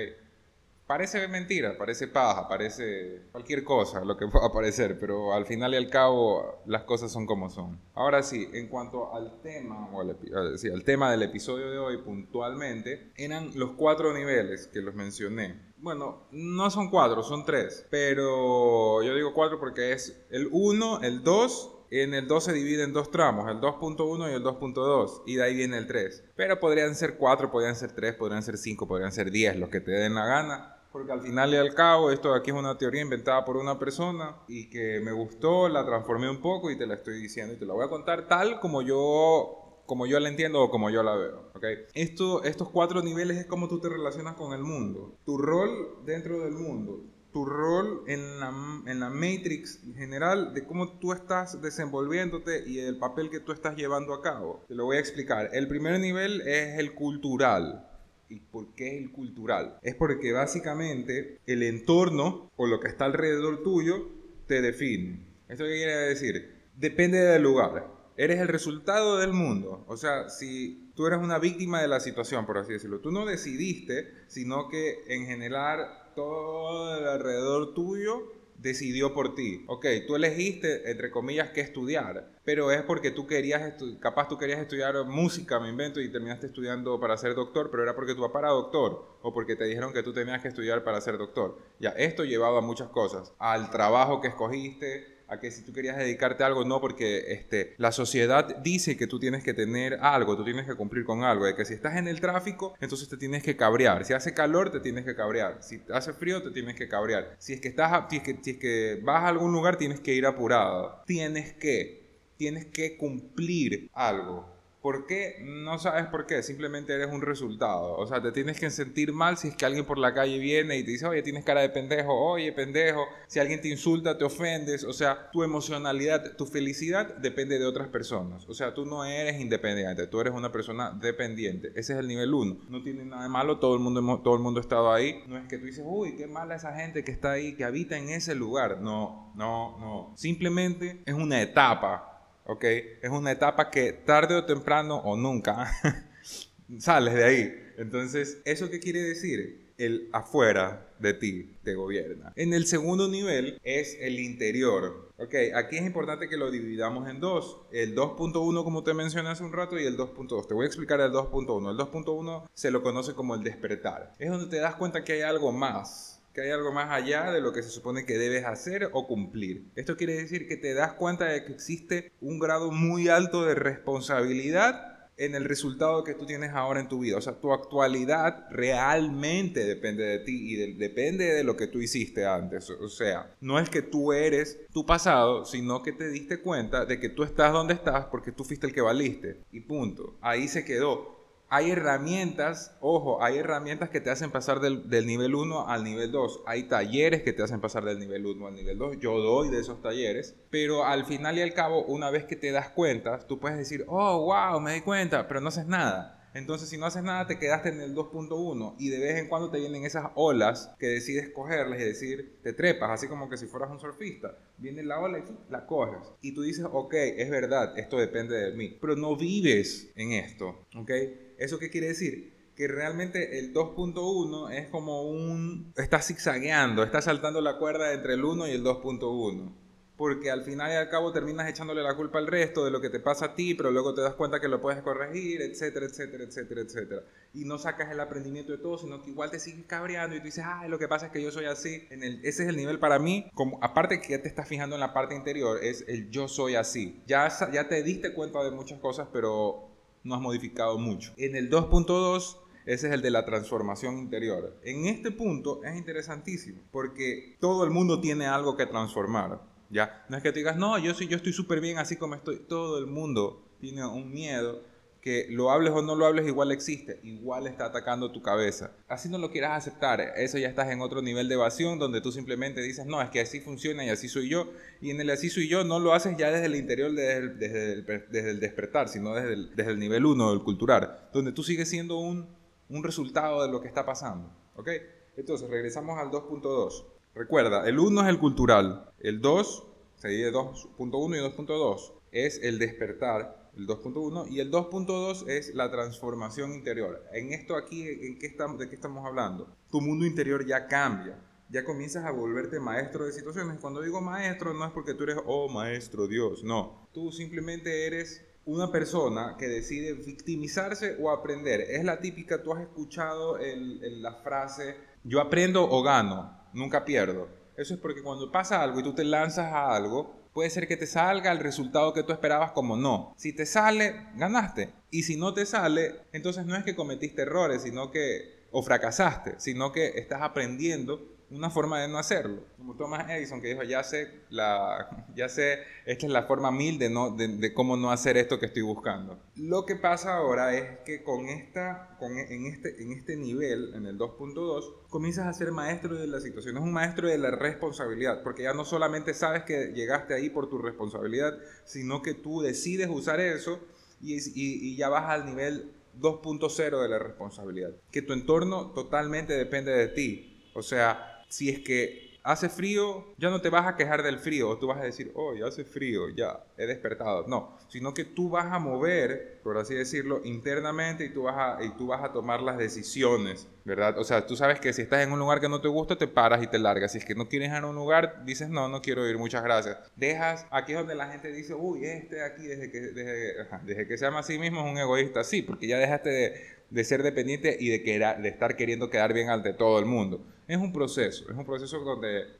Parece 0.86 1.26
mentira, 1.28 1.78
parece 1.78 2.08
paja, 2.08 2.46
parece 2.46 3.22
cualquier 3.32 3.64
cosa 3.64 4.04
lo 4.04 4.18
que 4.18 4.28
pueda 4.28 4.52
parecer, 4.52 4.98
pero 5.00 5.32
al 5.32 5.46
final 5.46 5.72
y 5.72 5.76
al 5.76 5.88
cabo 5.88 6.62
las 6.66 6.82
cosas 6.82 7.10
son 7.10 7.26
como 7.26 7.48
son. 7.48 7.80
Ahora 7.94 8.22
sí, 8.22 8.48
en 8.52 8.68
cuanto 8.68 9.14
al 9.14 9.40
tema, 9.40 9.88
o 9.92 10.00
al, 10.02 10.18
sí, 10.58 10.68
al 10.68 10.84
tema 10.84 11.10
del 11.10 11.22
episodio 11.22 11.70
de 11.70 11.78
hoy 11.78 11.98
puntualmente, 11.98 13.12
eran 13.16 13.50
los 13.54 13.70
cuatro 13.72 14.12
niveles 14.12 14.66
que 14.66 14.82
los 14.82 14.94
mencioné. 14.94 15.72
Bueno, 15.78 16.22
no 16.30 16.70
son 16.70 16.90
cuatro, 16.90 17.22
son 17.22 17.44
tres, 17.44 17.86
pero 17.90 19.02
yo 19.02 19.14
digo 19.14 19.34
cuatro 19.34 19.58
porque 19.58 19.92
es 19.92 20.24
el 20.30 20.48
1, 20.50 21.00
el 21.02 21.22
2 21.22 21.73
en 22.00 22.14
el 22.14 22.26
2 22.26 22.44
se 22.44 22.52
divide 22.52 22.82
en 22.82 22.92
dos 22.92 23.10
tramos, 23.10 23.50
el 23.50 23.60
2.1 23.60 24.30
y 24.30 24.34
el 24.34 24.42
2.2, 24.42 25.22
y 25.26 25.36
de 25.36 25.44
ahí 25.44 25.54
viene 25.54 25.78
el 25.78 25.86
3. 25.86 26.24
Pero 26.36 26.58
podrían 26.60 26.94
ser 26.94 27.16
4, 27.16 27.50
podrían 27.50 27.76
ser 27.76 27.92
3, 27.92 28.14
podrían 28.14 28.42
ser 28.42 28.56
5, 28.56 28.88
podrían 28.88 29.12
ser 29.12 29.30
10, 29.30 29.56
los 29.58 29.68
que 29.68 29.80
te 29.80 29.92
den 29.92 30.14
la 30.14 30.26
gana. 30.26 30.74
Porque 30.94 31.10
al 31.10 31.22
final 31.22 31.52
y 31.52 31.56
al 31.56 31.74
cabo, 31.74 32.12
esto 32.12 32.32
de 32.32 32.38
aquí 32.38 32.52
es 32.52 32.56
una 32.56 32.78
teoría 32.78 33.02
inventada 33.02 33.44
por 33.44 33.56
una 33.56 33.78
persona 33.80 34.36
y 34.46 34.70
que 34.70 35.00
me 35.00 35.10
gustó, 35.10 35.68
la 35.68 35.84
transformé 35.84 36.30
un 36.30 36.40
poco 36.40 36.70
y 36.70 36.78
te 36.78 36.86
la 36.86 36.94
estoy 36.94 37.20
diciendo 37.20 37.54
y 37.54 37.56
te 37.56 37.66
la 37.66 37.74
voy 37.74 37.84
a 37.84 37.88
contar 37.88 38.28
tal 38.28 38.60
como 38.60 38.80
yo, 38.80 39.82
como 39.86 40.06
yo 40.06 40.20
la 40.20 40.28
entiendo 40.28 40.62
o 40.62 40.70
como 40.70 40.90
yo 40.90 41.02
la 41.02 41.16
veo. 41.16 41.50
¿okay? 41.52 41.78
Esto, 41.94 42.44
estos 42.44 42.70
cuatro 42.70 43.02
niveles 43.02 43.38
es 43.38 43.46
como 43.46 43.66
tú 43.66 43.80
te 43.80 43.88
relacionas 43.88 44.34
con 44.34 44.52
el 44.52 44.62
mundo. 44.62 45.18
Tu 45.24 45.36
rol 45.36 46.04
dentro 46.04 46.44
del 46.44 46.52
mundo, 46.52 47.02
tu 47.34 47.44
rol 47.44 48.04
en 48.06 48.38
la, 48.38 48.48
en 48.86 49.00
la 49.00 49.10
matrix 49.10 49.80
general 49.96 50.54
de 50.54 50.64
cómo 50.64 51.00
tú 51.00 51.12
estás 51.12 51.60
desenvolviéndote 51.60 52.62
y 52.64 52.78
el 52.78 52.96
papel 52.96 53.28
que 53.28 53.40
tú 53.40 53.50
estás 53.50 53.76
llevando 53.76 54.14
a 54.14 54.22
cabo. 54.22 54.64
Te 54.68 54.76
lo 54.76 54.84
voy 54.84 54.98
a 54.98 55.00
explicar. 55.00 55.50
El 55.52 55.66
primer 55.66 55.98
nivel 55.98 56.42
es 56.42 56.78
el 56.78 56.94
cultural. 56.94 57.90
¿Y 58.28 58.38
por 58.38 58.72
qué 58.76 58.96
el 58.96 59.10
cultural? 59.10 59.78
Es 59.82 59.96
porque 59.96 60.32
básicamente 60.32 61.40
el 61.46 61.64
entorno 61.64 62.52
o 62.54 62.66
lo 62.68 62.78
que 62.78 62.86
está 62.86 63.06
alrededor 63.06 63.64
tuyo 63.64 64.08
te 64.46 64.62
define. 64.62 65.18
¿Esto 65.48 65.64
qué 65.64 65.74
quiere 65.74 65.96
decir? 65.96 66.54
Depende 66.76 67.18
del 67.18 67.42
lugar. 67.42 67.88
Eres 68.16 68.38
el 68.38 68.46
resultado 68.46 69.18
del 69.18 69.32
mundo. 69.32 69.84
O 69.88 69.96
sea, 69.96 70.28
si 70.28 70.92
tú 70.94 71.08
eres 71.08 71.18
una 71.18 71.40
víctima 71.40 71.82
de 71.82 71.88
la 71.88 71.98
situación, 71.98 72.46
por 72.46 72.58
así 72.58 72.74
decirlo, 72.74 73.00
tú 73.00 73.10
no 73.10 73.26
decidiste, 73.26 74.08
sino 74.28 74.68
que 74.68 75.02
en 75.08 75.26
general 75.26 76.03
todo 76.14 77.10
alrededor 77.10 77.74
tuyo 77.74 78.32
decidió 78.64 79.12
por 79.12 79.34
ti. 79.34 79.62
Ok, 79.68 79.86
tú 80.06 80.16
elegiste, 80.16 80.90
entre 80.90 81.10
comillas, 81.10 81.50
qué 81.50 81.60
estudiar, 81.60 82.32
pero 82.44 82.70
es 82.70 82.82
porque 82.82 83.10
tú 83.10 83.26
querías, 83.26 83.74
capaz 84.00 84.28
tú 84.28 84.38
querías 84.38 84.58
estudiar 84.58 85.04
música, 85.04 85.60
me 85.60 85.68
invento, 85.68 86.00
y 86.00 86.10
terminaste 86.10 86.46
estudiando 86.46 86.98
para 86.98 87.16
ser 87.18 87.34
doctor, 87.34 87.70
pero 87.70 87.82
era 87.82 87.94
porque 87.94 88.14
tu 88.14 88.22
papá 88.22 88.38
era 88.38 88.48
doctor, 88.48 89.18
o 89.20 89.34
porque 89.34 89.54
te 89.54 89.64
dijeron 89.64 89.92
que 89.92 90.02
tú 90.02 90.14
tenías 90.14 90.40
que 90.40 90.48
estudiar 90.48 90.82
para 90.82 91.00
ser 91.02 91.18
doctor. 91.18 91.58
Ya, 91.78 91.90
esto 91.90 92.24
llevado 92.24 92.56
a 92.56 92.62
muchas 92.62 92.88
cosas, 92.88 93.34
al 93.38 93.70
trabajo 93.70 94.22
que 94.22 94.28
escogiste, 94.28 95.13
a 95.28 95.40
que 95.40 95.50
si 95.50 95.62
tú 95.62 95.72
querías 95.72 95.96
dedicarte 95.96 96.42
a 96.42 96.46
algo, 96.46 96.64
no, 96.64 96.80
porque 96.80 97.32
este, 97.32 97.74
la 97.78 97.92
sociedad 97.92 98.56
dice 98.58 98.96
que 98.96 99.06
tú 99.06 99.18
tienes 99.18 99.42
que 99.42 99.54
tener 99.54 99.98
algo, 100.00 100.36
tú 100.36 100.44
tienes 100.44 100.66
que 100.66 100.74
cumplir 100.74 101.04
con 101.04 101.22
algo, 101.22 101.46
de 101.46 101.54
que 101.54 101.64
si 101.64 101.74
estás 101.74 101.96
en 101.96 102.08
el 102.08 102.20
tráfico, 102.20 102.74
entonces 102.80 103.08
te 103.08 103.16
tienes 103.16 103.42
que 103.42 103.56
cabrear, 103.56 104.04
si 104.04 104.12
hace 104.12 104.34
calor, 104.34 104.70
te 104.70 104.80
tienes 104.80 105.04
que 105.04 105.14
cabrear, 105.14 105.58
si 105.62 105.82
hace 105.92 106.12
frío, 106.12 106.42
te 106.42 106.50
tienes 106.50 106.74
que 106.74 106.88
cabrear, 106.88 107.36
si 107.38 107.54
es 107.54 107.60
que, 107.60 107.68
estás, 107.68 108.04
si 108.10 108.16
es 108.16 108.22
que, 108.22 108.38
si 108.42 108.50
es 108.52 108.58
que 108.58 109.00
vas 109.02 109.22
a 109.24 109.28
algún 109.28 109.52
lugar, 109.52 109.76
tienes 109.76 110.00
que 110.00 110.14
ir 110.14 110.26
apurado, 110.26 111.02
tienes 111.06 111.52
que, 111.54 112.20
tienes 112.36 112.66
que 112.66 112.96
cumplir 112.96 113.90
algo. 113.92 114.53
¿Por 114.84 115.06
qué? 115.06 115.36
No 115.42 115.78
sabes 115.78 116.08
por 116.08 116.26
qué, 116.26 116.42
simplemente 116.42 116.92
eres 116.92 117.10
un 117.10 117.22
resultado. 117.22 117.96
O 117.96 118.06
sea, 118.06 118.20
te 118.20 118.32
tienes 118.32 118.60
que 118.60 118.68
sentir 118.68 119.14
mal 119.14 119.38
si 119.38 119.48
es 119.48 119.56
que 119.56 119.64
alguien 119.64 119.86
por 119.86 119.96
la 119.96 120.12
calle 120.12 120.38
viene 120.38 120.76
y 120.76 120.84
te 120.84 120.90
dice, 120.90 121.06
oye, 121.06 121.22
tienes 121.22 121.42
cara 121.42 121.62
de 121.62 121.70
pendejo, 121.70 122.12
oye, 122.12 122.52
pendejo. 122.52 123.06
Si 123.26 123.40
alguien 123.40 123.62
te 123.62 123.68
insulta, 123.68 124.18
te 124.18 124.24
ofendes. 124.24 124.84
O 124.84 124.92
sea, 124.92 125.30
tu 125.30 125.42
emocionalidad, 125.42 126.36
tu 126.36 126.44
felicidad 126.44 127.16
depende 127.16 127.58
de 127.58 127.64
otras 127.64 127.88
personas. 127.88 128.46
O 128.46 128.52
sea, 128.52 128.74
tú 128.74 128.84
no 128.84 129.06
eres 129.06 129.40
independiente, 129.40 130.06
tú 130.06 130.20
eres 130.20 130.34
una 130.34 130.52
persona 130.52 130.90
dependiente. 130.90 131.68
Ese 131.68 131.94
es 131.94 131.98
el 131.98 132.06
nivel 132.06 132.34
uno. 132.34 132.58
No 132.68 132.82
tiene 132.82 133.06
nada 133.06 133.22
de 133.22 133.30
malo, 133.30 133.58
todo 133.58 133.72
el 133.72 133.80
mundo, 133.80 134.20
todo 134.22 134.34
el 134.34 134.42
mundo 134.42 134.60
ha 134.60 134.64
estado 134.64 134.92
ahí. 134.92 135.22
No 135.26 135.38
es 135.38 135.48
que 135.48 135.56
tú 135.56 135.64
dices, 135.64 135.84
uy, 135.86 136.14
qué 136.14 136.26
mala 136.26 136.56
esa 136.56 136.74
gente 136.74 137.04
que 137.04 137.10
está 137.10 137.32
ahí, 137.32 137.56
que 137.56 137.64
habita 137.64 137.96
en 137.96 138.10
ese 138.10 138.34
lugar. 138.34 138.82
No, 138.82 139.32
no, 139.34 139.78
no. 139.78 140.12
Simplemente 140.14 141.02
es 141.06 141.14
una 141.14 141.40
etapa 141.40 142.13
¿ok? 142.44 142.64
Es 143.02 143.10
una 143.10 143.32
etapa 143.32 143.70
que 143.70 143.92
tarde 143.92 144.34
o 144.34 144.44
temprano 144.44 144.96
o 144.96 145.16
nunca 145.16 145.70
sales 146.78 147.14
de 147.14 147.24
ahí. 147.24 147.64
Entonces, 147.76 148.40
¿eso 148.44 148.70
qué 148.70 148.80
quiere 148.80 149.02
decir? 149.02 149.72
El 149.76 150.08
afuera 150.12 150.94
de 151.00 151.14
ti 151.14 151.56
te 151.64 151.74
gobierna. 151.74 152.32
En 152.36 152.52
el 152.54 152.66
segundo 152.66 153.08
nivel 153.08 153.60
es 153.64 153.96
el 154.00 154.20
interior. 154.20 155.10
Ok, 155.18 155.34
aquí 155.54 155.76
es 155.76 155.84
importante 155.84 156.28
que 156.28 156.36
lo 156.36 156.52
dividamos 156.52 157.08
en 157.08 157.18
dos. 157.18 157.60
El 157.72 157.96
2.1 157.96 158.62
como 158.62 158.84
te 158.84 158.94
mencioné 158.94 159.30
hace 159.30 159.42
un 159.42 159.52
rato 159.52 159.78
y 159.78 159.84
el 159.84 159.96
2.2. 159.96 160.46
Te 160.46 160.54
voy 160.54 160.64
a 160.64 160.66
explicar 160.68 161.00
el 161.00 161.10
2.1. 161.10 161.70
El 161.70 161.76
2.1 161.76 162.48
se 162.54 162.70
lo 162.70 162.84
conoce 162.84 163.14
como 163.14 163.34
el 163.34 163.42
despertar. 163.42 164.12
Es 164.20 164.30
donde 164.30 164.46
te 164.46 164.58
das 164.58 164.76
cuenta 164.76 165.02
que 165.02 165.14
hay 165.14 165.22
algo 165.22 165.50
más 165.50 166.13
que 166.34 166.42
hay 166.42 166.50
algo 166.50 166.72
más 166.72 166.90
allá 166.90 167.30
de 167.30 167.40
lo 167.40 167.52
que 167.52 167.62
se 167.62 167.70
supone 167.70 168.04
que 168.04 168.18
debes 168.18 168.44
hacer 168.44 168.90
o 168.92 169.06
cumplir. 169.06 169.70
Esto 169.76 169.96
quiere 169.96 170.14
decir 170.14 170.48
que 170.48 170.56
te 170.56 170.74
das 170.74 170.94
cuenta 170.94 171.26
de 171.26 171.44
que 171.44 171.52
existe 171.52 172.12
un 172.20 172.40
grado 172.40 172.72
muy 172.72 173.08
alto 173.08 173.44
de 173.44 173.54
responsabilidad 173.54 174.94
en 175.16 175.36
el 175.36 175.44
resultado 175.44 176.02
que 176.02 176.14
tú 176.14 176.26
tienes 176.26 176.50
ahora 176.52 176.80
en 176.80 176.88
tu 176.88 176.98
vida. 176.98 177.16
O 177.16 177.20
sea, 177.20 177.34
tu 177.40 177.52
actualidad 177.52 178.46
realmente 178.50 179.64
depende 179.64 180.04
de 180.04 180.18
ti 180.18 180.52
y 180.52 180.74
depende 180.74 181.32
de 181.32 181.44
lo 181.44 181.56
que 181.56 181.68
tú 181.68 181.80
hiciste 181.80 182.26
antes. 182.26 182.68
O 182.70 182.88
sea, 182.88 183.32
no 183.40 183.60
es 183.60 183.68
que 183.68 183.82
tú 183.82 184.12
eres 184.12 184.58
tu 184.72 184.84
pasado, 184.84 185.44
sino 185.44 185.82
que 185.82 185.92
te 185.92 186.08
diste 186.08 186.40
cuenta 186.40 186.84
de 186.84 186.98
que 186.98 187.10
tú 187.10 187.22
estás 187.22 187.52
donde 187.52 187.74
estás 187.74 188.06
porque 188.06 188.32
tú 188.32 188.44
fuiste 188.44 188.66
el 188.66 188.74
que 188.74 188.80
valiste. 188.80 189.40
Y 189.52 189.60
punto. 189.60 190.16
Ahí 190.20 190.48
se 190.48 190.64
quedó 190.64 191.13
hay 191.54 191.70
herramientas, 191.70 192.76
ojo, 192.80 193.22
hay 193.22 193.38
herramientas 193.38 193.88
que 193.88 194.00
te 194.00 194.10
hacen 194.10 194.32
pasar 194.32 194.58
del, 194.58 195.06
nivel 195.06 195.36
1 195.36 195.68
al 195.68 195.84
nivel 195.84 196.10
2. 196.10 196.42
Hay 196.46 196.64
talleres 196.64 197.22
que 197.22 197.32
te 197.32 197.44
hacen 197.44 197.60
pasar 197.60 197.84
del 197.84 198.00
nivel 198.00 198.26
1 198.26 198.48
al 198.48 198.56
nivel 198.56 198.76
2. 198.76 198.96
Yo 198.98 199.20
doy 199.20 199.50
de 199.50 199.60
esos 199.60 199.80
talleres. 199.80 200.34
Pero 200.50 200.84
al 200.84 201.04
final 201.04 201.38
y 201.38 201.42
al 201.42 201.54
cabo, 201.54 201.84
una 201.84 202.10
vez 202.10 202.24
que 202.24 202.34
te 202.34 202.50
das 202.50 202.70
cuenta, 202.70 203.20
tú 203.20 203.38
puedes 203.38 203.56
decir, 203.56 203.84
oh, 203.86 204.24
wow, 204.24 204.60
me 204.60 204.74
di 204.74 204.80
cuenta, 204.80 205.28
pero 205.28 205.40
no 205.40 205.46
haces 205.46 205.66
nada. 205.66 206.28
Entonces, 206.34 206.68
si 206.68 206.76
no 206.76 206.86
haces 206.86 207.04
nada, 207.04 207.28
te 207.28 207.38
quedaste 207.38 207.68
en 207.68 207.80
el 207.80 207.94
2.1 207.94 208.74
y 208.80 208.88
de 208.88 208.98
vez 208.98 209.18
en 209.18 209.28
cuando 209.28 209.52
te 209.52 209.60
vienen 209.60 209.84
esas 209.84 210.06
olas 210.16 210.74
que 210.80 210.88
decides 210.88 211.28
cogerlas 211.28 211.80
y 211.80 211.84
decir, 211.84 212.40
te 212.42 212.52
trepas, 212.52 212.90
así 212.90 213.06
como 213.06 213.30
que 213.30 213.36
si 213.36 213.46
fueras 213.46 213.70
un 213.70 213.78
surfista. 213.78 214.36
Viene 214.58 214.82
la 214.82 214.98
ola 214.98 215.20
y 215.20 215.52
la 215.52 215.64
coges. 215.66 216.12
Y 216.20 216.34
tú 216.34 216.42
dices, 216.42 216.66
ok, 216.68 216.94
es 216.94 217.30
verdad, 217.30 217.78
esto 217.78 217.98
depende 217.98 218.34
de 218.34 218.56
mí. 218.56 218.76
Pero 218.80 218.96
no 218.96 219.16
vives 219.16 219.92
en 219.94 220.10
esto, 220.10 220.66
¿ok? 220.74 220.90
¿Eso 221.38 221.58
qué 221.58 221.70
quiere 221.70 221.88
decir? 221.88 222.32
Que 222.56 222.68
realmente 222.68 223.38
el 223.38 223.52
2.1 223.52 224.52
es 224.52 224.68
como 224.68 225.02
un... 225.02 225.72
Está 225.76 226.00
zigzagueando, 226.00 226.82
está 226.82 227.02
saltando 227.02 227.40
la 227.40 227.58
cuerda 227.58 227.92
entre 227.92 228.14
el 228.14 228.24
1 228.24 228.48
y 228.48 228.50
el 228.52 228.62
2.1 228.62 229.64
porque 229.96 230.30
al 230.30 230.42
final 230.42 230.72
y 230.72 230.74
al 230.74 230.88
cabo 230.88 231.12
terminas 231.12 231.48
echándole 231.48 231.82
la 231.82 231.94
culpa 231.94 232.18
al 232.18 232.26
resto 232.26 232.64
de 232.64 232.70
lo 232.70 232.80
que 232.80 232.90
te 232.90 232.98
pasa 232.98 233.26
a 233.26 233.34
ti, 233.34 233.54
pero 233.54 233.70
luego 233.70 233.94
te 233.94 234.00
das 234.00 234.14
cuenta 234.14 234.40
que 234.40 234.48
lo 234.48 234.60
puedes 234.60 234.82
corregir, 234.82 235.40
etcétera, 235.40 235.86
etcétera, 235.86 236.24
etcétera, 236.24 236.60
etcétera. 236.62 237.02
Y 237.32 237.44
no 237.44 237.58
sacas 237.58 237.92
el 237.92 238.00
aprendimiento 238.00 238.52
de 238.52 238.58
todo, 238.58 238.76
sino 238.76 239.02
que 239.02 239.10
igual 239.10 239.30
te 239.30 239.38
sigues 239.38 239.66
cabreando 239.66 240.16
y 240.16 240.18
tú 240.18 240.26
dices, 240.26 240.44
ay, 240.46 240.68
lo 240.68 240.78
que 240.78 240.88
pasa 240.88 241.06
es 241.06 241.12
que 241.12 241.22
yo 241.22 241.30
soy 241.30 241.44
así. 241.44 241.86
En 241.90 242.02
ese 242.02 242.42
es 242.42 242.48
el 242.48 242.56
nivel 242.56 242.80
para 242.80 242.98
mí, 242.98 243.30
como, 243.34 243.62
aparte 243.62 244.00
que 244.00 244.10
ya 244.10 244.22
te 244.22 244.28
estás 244.28 244.48
fijando 244.48 244.74
en 244.74 244.80
la 244.80 244.92
parte 244.92 245.14
interior, 245.14 245.62
es 245.62 245.84
el 245.86 246.10
yo 246.10 246.26
soy 246.26 246.56
así. 246.56 247.02
Ya, 247.06 247.28
ya 247.52 247.68
te 247.68 247.82
diste 247.84 248.14
cuenta 248.14 248.42
de 248.42 248.50
muchas 248.50 248.80
cosas, 248.80 249.08
pero 249.12 249.73
no 250.04 250.14
has 250.14 250.20
modificado 250.20 250.78
mucho. 250.78 251.12
En 251.16 251.34
el 251.34 251.50
2.2 251.50 252.36
ese 252.66 252.86
es 252.88 252.94
el 252.94 253.02
de 253.02 253.10
la 253.10 253.26
transformación 253.26 253.98
interior. 253.98 254.58
En 254.62 254.86
este 254.86 255.10
punto 255.10 255.62
es 255.64 255.76
interesantísimo 255.76 256.62
porque 256.70 257.36
todo 257.38 257.64
el 257.64 257.70
mundo 257.70 258.00
tiene 258.00 258.26
algo 258.26 258.56
que 258.56 258.66
transformar. 258.66 259.42
¿ya? 259.68 260.04
No 260.08 260.16
es 260.16 260.22
que 260.22 260.32
te 260.32 260.38
digas, 260.38 260.56
no, 260.56 260.78
yo, 260.78 260.94
soy, 260.94 261.08
yo 261.08 261.16
estoy 261.16 261.32
súper 261.32 261.60
bien 261.60 261.78
así 261.78 261.96
como 261.96 262.14
estoy. 262.14 262.38
Todo 262.38 262.78
el 262.78 262.86
mundo 262.86 263.44
tiene 263.60 263.84
un 263.84 264.10
miedo 264.10 264.62
que 265.04 265.26
lo 265.28 265.50
hables 265.50 265.74
o 265.74 265.82
no 265.82 265.96
lo 265.96 266.06
hables 266.06 266.26
igual 266.26 266.50
existe, 266.50 266.98
igual 267.02 267.46
está 267.46 267.66
atacando 267.66 268.10
tu 268.10 268.22
cabeza. 268.22 268.72
Así 268.88 269.10
no 269.10 269.18
lo 269.18 269.30
quieras 269.30 269.58
aceptar, 269.58 270.00
eso 270.16 270.38
ya 270.38 270.48
estás 270.48 270.70
en 270.70 270.80
otro 270.80 271.02
nivel 271.02 271.28
de 271.28 271.34
evasión 271.34 271.78
donde 271.78 272.00
tú 272.00 272.10
simplemente 272.10 272.62
dices, 272.62 272.86
no, 272.86 273.02
es 273.02 273.10
que 273.10 273.20
así 273.20 273.38
funciona 273.40 273.84
y 273.84 273.90
así 273.90 274.08
soy 274.08 274.30
yo, 274.30 274.48
y 274.80 274.92
en 274.92 275.02
el 275.02 275.10
así 275.10 275.28
soy 275.28 275.46
yo 275.46 275.62
no 275.62 275.78
lo 275.78 275.92
haces 275.92 276.16
ya 276.16 276.30
desde 276.30 276.46
el 276.46 276.56
interior, 276.56 276.90
desde 276.92 277.18
el, 277.18 277.38
desde 277.38 278.30
el, 278.30 278.40
despertar, 278.40 278.88
sino 278.88 279.14
desde 279.14 279.34
el, 279.34 279.54
desde 279.54 279.72
el 279.72 279.78
nivel 279.78 280.06
1 280.06 280.30
del 280.30 280.42
cultural, 280.42 281.10
donde 281.12 281.32
tú 281.32 281.42
sigues 281.42 281.68
siendo 281.68 281.98
un, 281.98 282.26
un 282.70 282.82
resultado 282.82 283.42
de 283.42 283.52
lo 283.52 283.60
que 283.60 283.68
está 283.68 283.84
pasando. 283.84 284.30
¿Ok? 284.56 284.70
Entonces, 285.18 285.50
regresamos 285.50 285.98
al 285.98 286.10
2.2. 286.10 286.82
Recuerda, 287.14 287.68
el 287.68 287.78
1 287.78 288.04
es 288.04 288.08
el 288.08 288.18
cultural, 288.18 288.90
el 289.00 289.20
2 289.20 289.66
se 289.96 290.08
divide 290.08 290.32
2.1 290.32 290.78
y 290.78 291.36
2.2, 291.36 291.92
es 292.10 292.40
el 292.42 292.58
despertar, 292.58 293.43
el 293.56 293.66
2.1, 293.66 294.30
y 294.30 294.40
el 294.40 294.50
2.2 294.50 295.28
es 295.28 295.54
la 295.54 295.70
transformación 295.70 296.52
interior. 296.52 297.04
En 297.12 297.32
esto 297.32 297.56
aquí, 297.56 297.86
¿en 297.88 298.18
qué 298.18 298.26
estamos, 298.26 298.58
¿de 298.58 298.68
qué 298.68 298.74
estamos 298.74 299.06
hablando? 299.06 299.54
Tu 299.70 299.80
mundo 299.80 300.04
interior 300.04 300.46
ya 300.46 300.66
cambia, 300.66 301.18
ya 301.48 301.64
comienzas 301.64 302.04
a 302.04 302.10
volverte 302.10 302.58
maestro 302.58 303.04
de 303.06 303.12
situaciones. 303.12 303.58
Cuando 303.60 303.80
digo 303.80 304.00
maestro 304.00 304.54
no 304.54 304.64
es 304.64 304.72
porque 304.72 304.94
tú 304.94 305.04
eres, 305.04 305.18
oh 305.26 305.48
maestro 305.48 306.06
Dios, 306.06 306.42
no, 306.42 306.88
tú 306.92 307.12
simplemente 307.12 307.86
eres 307.86 308.24
una 308.46 308.70
persona 308.70 309.36
que 309.38 309.46
decide 309.46 309.94
victimizarse 309.94 310.96
o 311.00 311.10
aprender. 311.10 311.60
Es 311.62 311.84
la 311.84 312.00
típica, 312.00 312.42
tú 312.42 312.52
has 312.52 312.62
escuchado 312.62 313.38
la 313.38 314.14
frase, 314.16 314.76
yo 315.02 315.20
aprendo 315.20 315.68
o 315.68 315.82
gano 315.82 316.44
nunca 316.52 316.84
pierdo. 316.84 317.28
Eso 317.56 317.74
es 317.74 317.80
porque 317.80 318.02
cuando 318.02 318.32
pasa 318.32 318.62
algo 318.62 318.80
y 318.80 318.82
tú 318.82 318.94
te 318.94 319.04
lanzas 319.04 319.52
a 319.52 319.74
algo, 319.74 320.23
puede 320.34 320.50
ser 320.50 320.68
que 320.68 320.76
te 320.76 320.86
salga 320.86 321.32
el 321.32 321.38
resultado 321.38 321.94
que 321.94 322.02
tú 322.02 322.12
esperabas 322.12 322.52
como 322.52 322.76
no. 322.76 323.14
Si 323.16 323.32
te 323.32 323.46
sale, 323.46 324.08
ganaste. 324.16 324.74
Y 324.90 325.04
si 325.04 325.16
no 325.16 325.32
te 325.32 325.46
sale, 325.46 326.02
entonces 326.12 326.44
no 326.44 326.56
es 326.56 326.64
que 326.64 326.76
cometiste 326.76 327.22
errores, 327.22 327.62
sino 327.62 327.90
que 327.90 328.44
o 328.50 328.62
fracasaste, 328.62 329.34
sino 329.38 329.72
que 329.72 329.86
estás 329.96 330.22
aprendiendo 330.22 331.13
una 331.30 331.50
forma 331.50 331.80
de 331.80 331.88
no 331.88 331.98
hacerlo. 331.98 332.44
Como 332.56 332.76
Thomas 332.76 333.08
Edison 333.10 333.40
que 333.40 333.48
dijo, 333.48 333.62
ya 333.62 333.82
sé, 333.82 334.22
la, 334.30 335.06
ya 335.14 335.28
sé, 335.28 335.60
esta 335.86 336.06
es 336.06 336.12
la 336.12 336.24
forma 336.24 336.50
mil 336.50 336.78
de, 336.78 336.90
no, 336.90 337.10
de, 337.10 337.52
cómo 337.54 337.76
no 337.76 337.90
hacer 337.90 338.16
esto 338.16 338.38
que 338.38 338.46
estoy 338.46 338.62
buscando. 338.62 339.18
Lo 339.36 339.66
que 339.66 339.76
pasa 339.76 340.16
ahora 340.16 340.54
es 340.56 340.78
que 340.84 341.02
con 341.02 341.28
esta, 341.28 341.96
con, 341.98 342.16
en, 342.16 342.46
este, 342.46 342.82
en 342.82 342.92
este 342.92 343.16
nivel, 343.16 343.74
en 343.74 343.86
el 343.86 343.98
2.2, 343.98 344.88
comienzas 344.88 345.26
a 345.26 345.32
ser 345.32 345.50
maestro 345.50 345.96
de 345.96 346.06
la 346.06 346.20
situación. 346.20 346.56
Es 346.56 346.62
un 346.62 346.72
maestro 346.72 347.08
de 347.08 347.18
la 347.18 347.30
responsabilidad, 347.30 348.22
porque 348.22 348.44
ya 348.44 348.54
no 348.54 348.64
solamente 348.64 349.14
sabes 349.14 349.44
que 349.44 349.72
llegaste 349.74 350.14
ahí 350.14 350.30
por 350.30 350.48
tu 350.48 350.58
responsabilidad, 350.58 351.38
sino 351.64 352.02
que 352.02 352.14
tú 352.14 352.40
decides 352.40 352.88
usar 352.88 353.20
eso 353.20 353.60
y, 354.00 354.14
y, 354.14 354.72
y 354.72 354.76
ya 354.76 354.88
vas 354.88 355.10
al 355.10 355.26
nivel 355.26 355.72
2.0 356.00 356.82
de 356.82 356.88
la 356.88 356.98
responsabilidad. 356.98 357.70
Que 357.90 358.02
tu 358.02 358.12
entorno 358.12 358.72
totalmente 358.72 359.34
depende 359.34 359.72
de 359.72 359.88
ti. 359.88 360.50
O 360.54 360.62
sea, 360.62 361.13
si 361.34 361.48
es 361.48 361.58
que 361.58 362.14
hace 362.22 362.48
frío, 362.48 363.12
ya 363.18 363.28
no 363.28 363.40
te 363.42 363.50
vas 363.50 363.66
a 363.66 363.76
quejar 363.76 364.04
del 364.04 364.20
frío, 364.20 364.48
o 364.48 364.56
tú 364.56 364.68
vas 364.68 364.80
a 364.80 364.84
decir, 364.84 365.10
oh, 365.16 365.34
ya 365.34 365.46
hace 365.46 365.64
frío, 365.64 366.08
ya 366.10 366.44
he 366.56 366.64
despertado. 366.64 367.26
No, 367.26 367.58
sino 367.68 367.92
que 367.92 368.04
tú 368.04 368.30
vas 368.30 368.46
a 368.52 368.60
mover, 368.60 369.40
por 369.42 369.58
así 369.58 369.74
decirlo, 369.74 370.20
internamente 370.24 371.04
y 371.04 371.08
tú 371.10 371.24
vas 371.24 371.34
a, 371.36 371.64
y 371.64 371.70
tú 371.70 371.88
vas 371.88 372.04
a 372.04 372.12
tomar 372.12 372.40
las 372.40 372.56
decisiones, 372.56 373.48
¿verdad? 373.64 373.98
O 373.98 374.04
sea, 374.04 374.26
tú 374.26 374.36
sabes 374.36 374.60
que 374.60 374.72
si 374.72 374.82
estás 374.82 375.02
en 375.02 375.10
un 375.10 375.18
lugar 375.18 375.40
que 375.40 375.48
no 375.48 375.60
te 375.60 375.66
gusta, 375.66 375.96
te 375.96 376.06
paras 376.06 376.40
y 376.40 376.46
te 376.46 376.58
largas. 376.58 376.92
Si 376.92 376.98
es 376.98 377.04
que 377.04 377.16
no 377.16 377.28
quieres 377.28 377.48
ir 377.48 377.56
a 377.56 377.66
un 377.66 377.74
lugar, 377.74 378.24
dices, 378.24 378.48
no, 378.48 378.68
no 378.68 378.80
quiero 378.80 379.06
ir, 379.08 379.18
muchas 379.18 379.42
gracias. 379.42 379.76
Dejas, 379.96 380.46
aquí 380.52 380.72
es 380.72 380.78
donde 380.78 380.94
la 380.94 381.08
gente 381.08 381.32
dice, 381.32 381.54
uy, 381.54 381.84
este 381.84 382.22
aquí, 382.22 382.46
desde 382.46 382.70
que, 382.70 382.80
desde, 382.80 383.88
que 383.88 383.98
se 383.98 384.04
llama 384.04 384.20
a 384.20 384.22
sí 384.22 384.38
mismo, 384.38 384.64
es 384.64 384.72
un 384.72 384.78
egoísta. 384.78 385.24
Sí, 385.24 385.42
porque 385.42 385.66
ya 385.66 385.78
dejaste 385.78 386.10
de 386.10 386.54
de 386.74 386.82
ser 386.82 387.04
dependiente 387.04 387.56
y 387.58 387.68
de, 387.68 388.28
estar 388.28 388.56
queriendo 388.56 388.90
quedar 388.90 389.14
bien 389.14 389.30
ante 389.30 389.52
todo 389.52 389.78
el 389.78 389.86
mundo. 389.86 390.26
Es 390.48 390.58
un 390.58 390.72
proceso, 390.72 391.24
es 391.30 391.36
un 391.36 391.46
proceso 391.46 391.78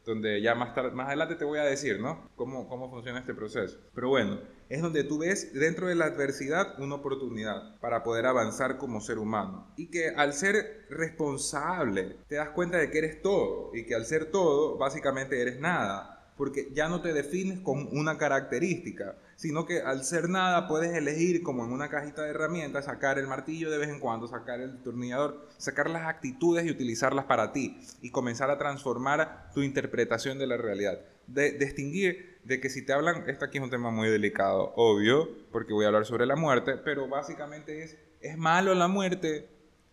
donde, 0.04 0.42
ya 0.42 0.56
más, 0.56 0.76
adelante 0.76 1.36
te 1.36 1.44
voy 1.44 1.60
a 1.60 1.62
decir, 1.62 2.00
¿no? 2.00 2.28
Cómo 2.34 2.90
funciona 2.90 3.20
este 3.20 3.32
proceso. 3.32 3.78
Pero 3.94 4.08
bueno, 4.08 4.40
es 4.68 4.82
donde 4.82 5.04
tú 5.04 5.18
ves 5.18 5.54
dentro 5.54 5.86
de 5.86 5.94
la 5.94 6.06
adversidad 6.06 6.80
una 6.80 6.96
oportunidad 6.96 7.78
para 7.78 8.02
poder 8.02 8.26
avanzar 8.26 8.76
como 8.76 9.00
ser 9.00 9.18
humano. 9.18 9.72
Y 9.76 9.88
que 9.88 10.08
al 10.08 10.32
ser 10.32 10.86
responsable 10.90 12.16
te 12.26 12.34
das 12.34 12.50
cuenta 12.50 12.78
de 12.78 12.90
que 12.90 12.98
eres 12.98 13.22
todo 13.22 13.70
y 13.72 13.86
que 13.86 13.94
al 13.94 14.04
ser 14.04 14.32
todo 14.32 14.76
básicamente 14.78 15.40
eres 15.40 15.60
nada 15.60 16.13
porque 16.36 16.68
ya 16.72 16.88
no 16.88 17.00
te 17.00 17.12
defines 17.12 17.60
con 17.60 17.88
una 17.96 18.18
característica, 18.18 19.16
sino 19.36 19.66
que 19.66 19.80
al 19.80 20.04
ser 20.04 20.28
nada 20.28 20.66
puedes 20.66 20.92
elegir 20.96 21.42
como 21.42 21.64
en 21.64 21.72
una 21.72 21.88
cajita 21.88 22.22
de 22.22 22.30
herramientas 22.30 22.86
sacar 22.86 23.18
el 23.18 23.26
martillo 23.26 23.70
de 23.70 23.78
vez 23.78 23.88
en 23.88 24.00
cuando, 24.00 24.26
sacar 24.26 24.60
el 24.60 24.82
tornillador, 24.82 25.46
sacar 25.58 25.88
las 25.88 26.06
actitudes 26.06 26.66
y 26.66 26.70
utilizarlas 26.70 27.26
para 27.26 27.52
ti 27.52 27.80
y 28.02 28.10
comenzar 28.10 28.50
a 28.50 28.58
transformar 28.58 29.50
tu 29.54 29.62
interpretación 29.62 30.38
de 30.38 30.46
la 30.46 30.56
realidad. 30.56 31.00
De, 31.26 31.52
distinguir 31.52 32.38
de 32.44 32.60
que 32.60 32.68
si 32.68 32.84
te 32.84 32.92
hablan, 32.92 33.28
esto 33.28 33.46
aquí 33.46 33.58
es 33.58 33.64
un 33.64 33.70
tema 33.70 33.90
muy 33.90 34.08
delicado, 34.10 34.72
obvio, 34.76 35.28
porque 35.50 35.72
voy 35.72 35.84
a 35.84 35.88
hablar 35.88 36.04
sobre 36.04 36.26
la 36.26 36.36
muerte, 36.36 36.76
pero 36.84 37.08
básicamente 37.08 37.82
es, 37.82 37.96
¿es 38.20 38.36
malo 38.36 38.74
la 38.74 38.88
muerte? 38.88 39.48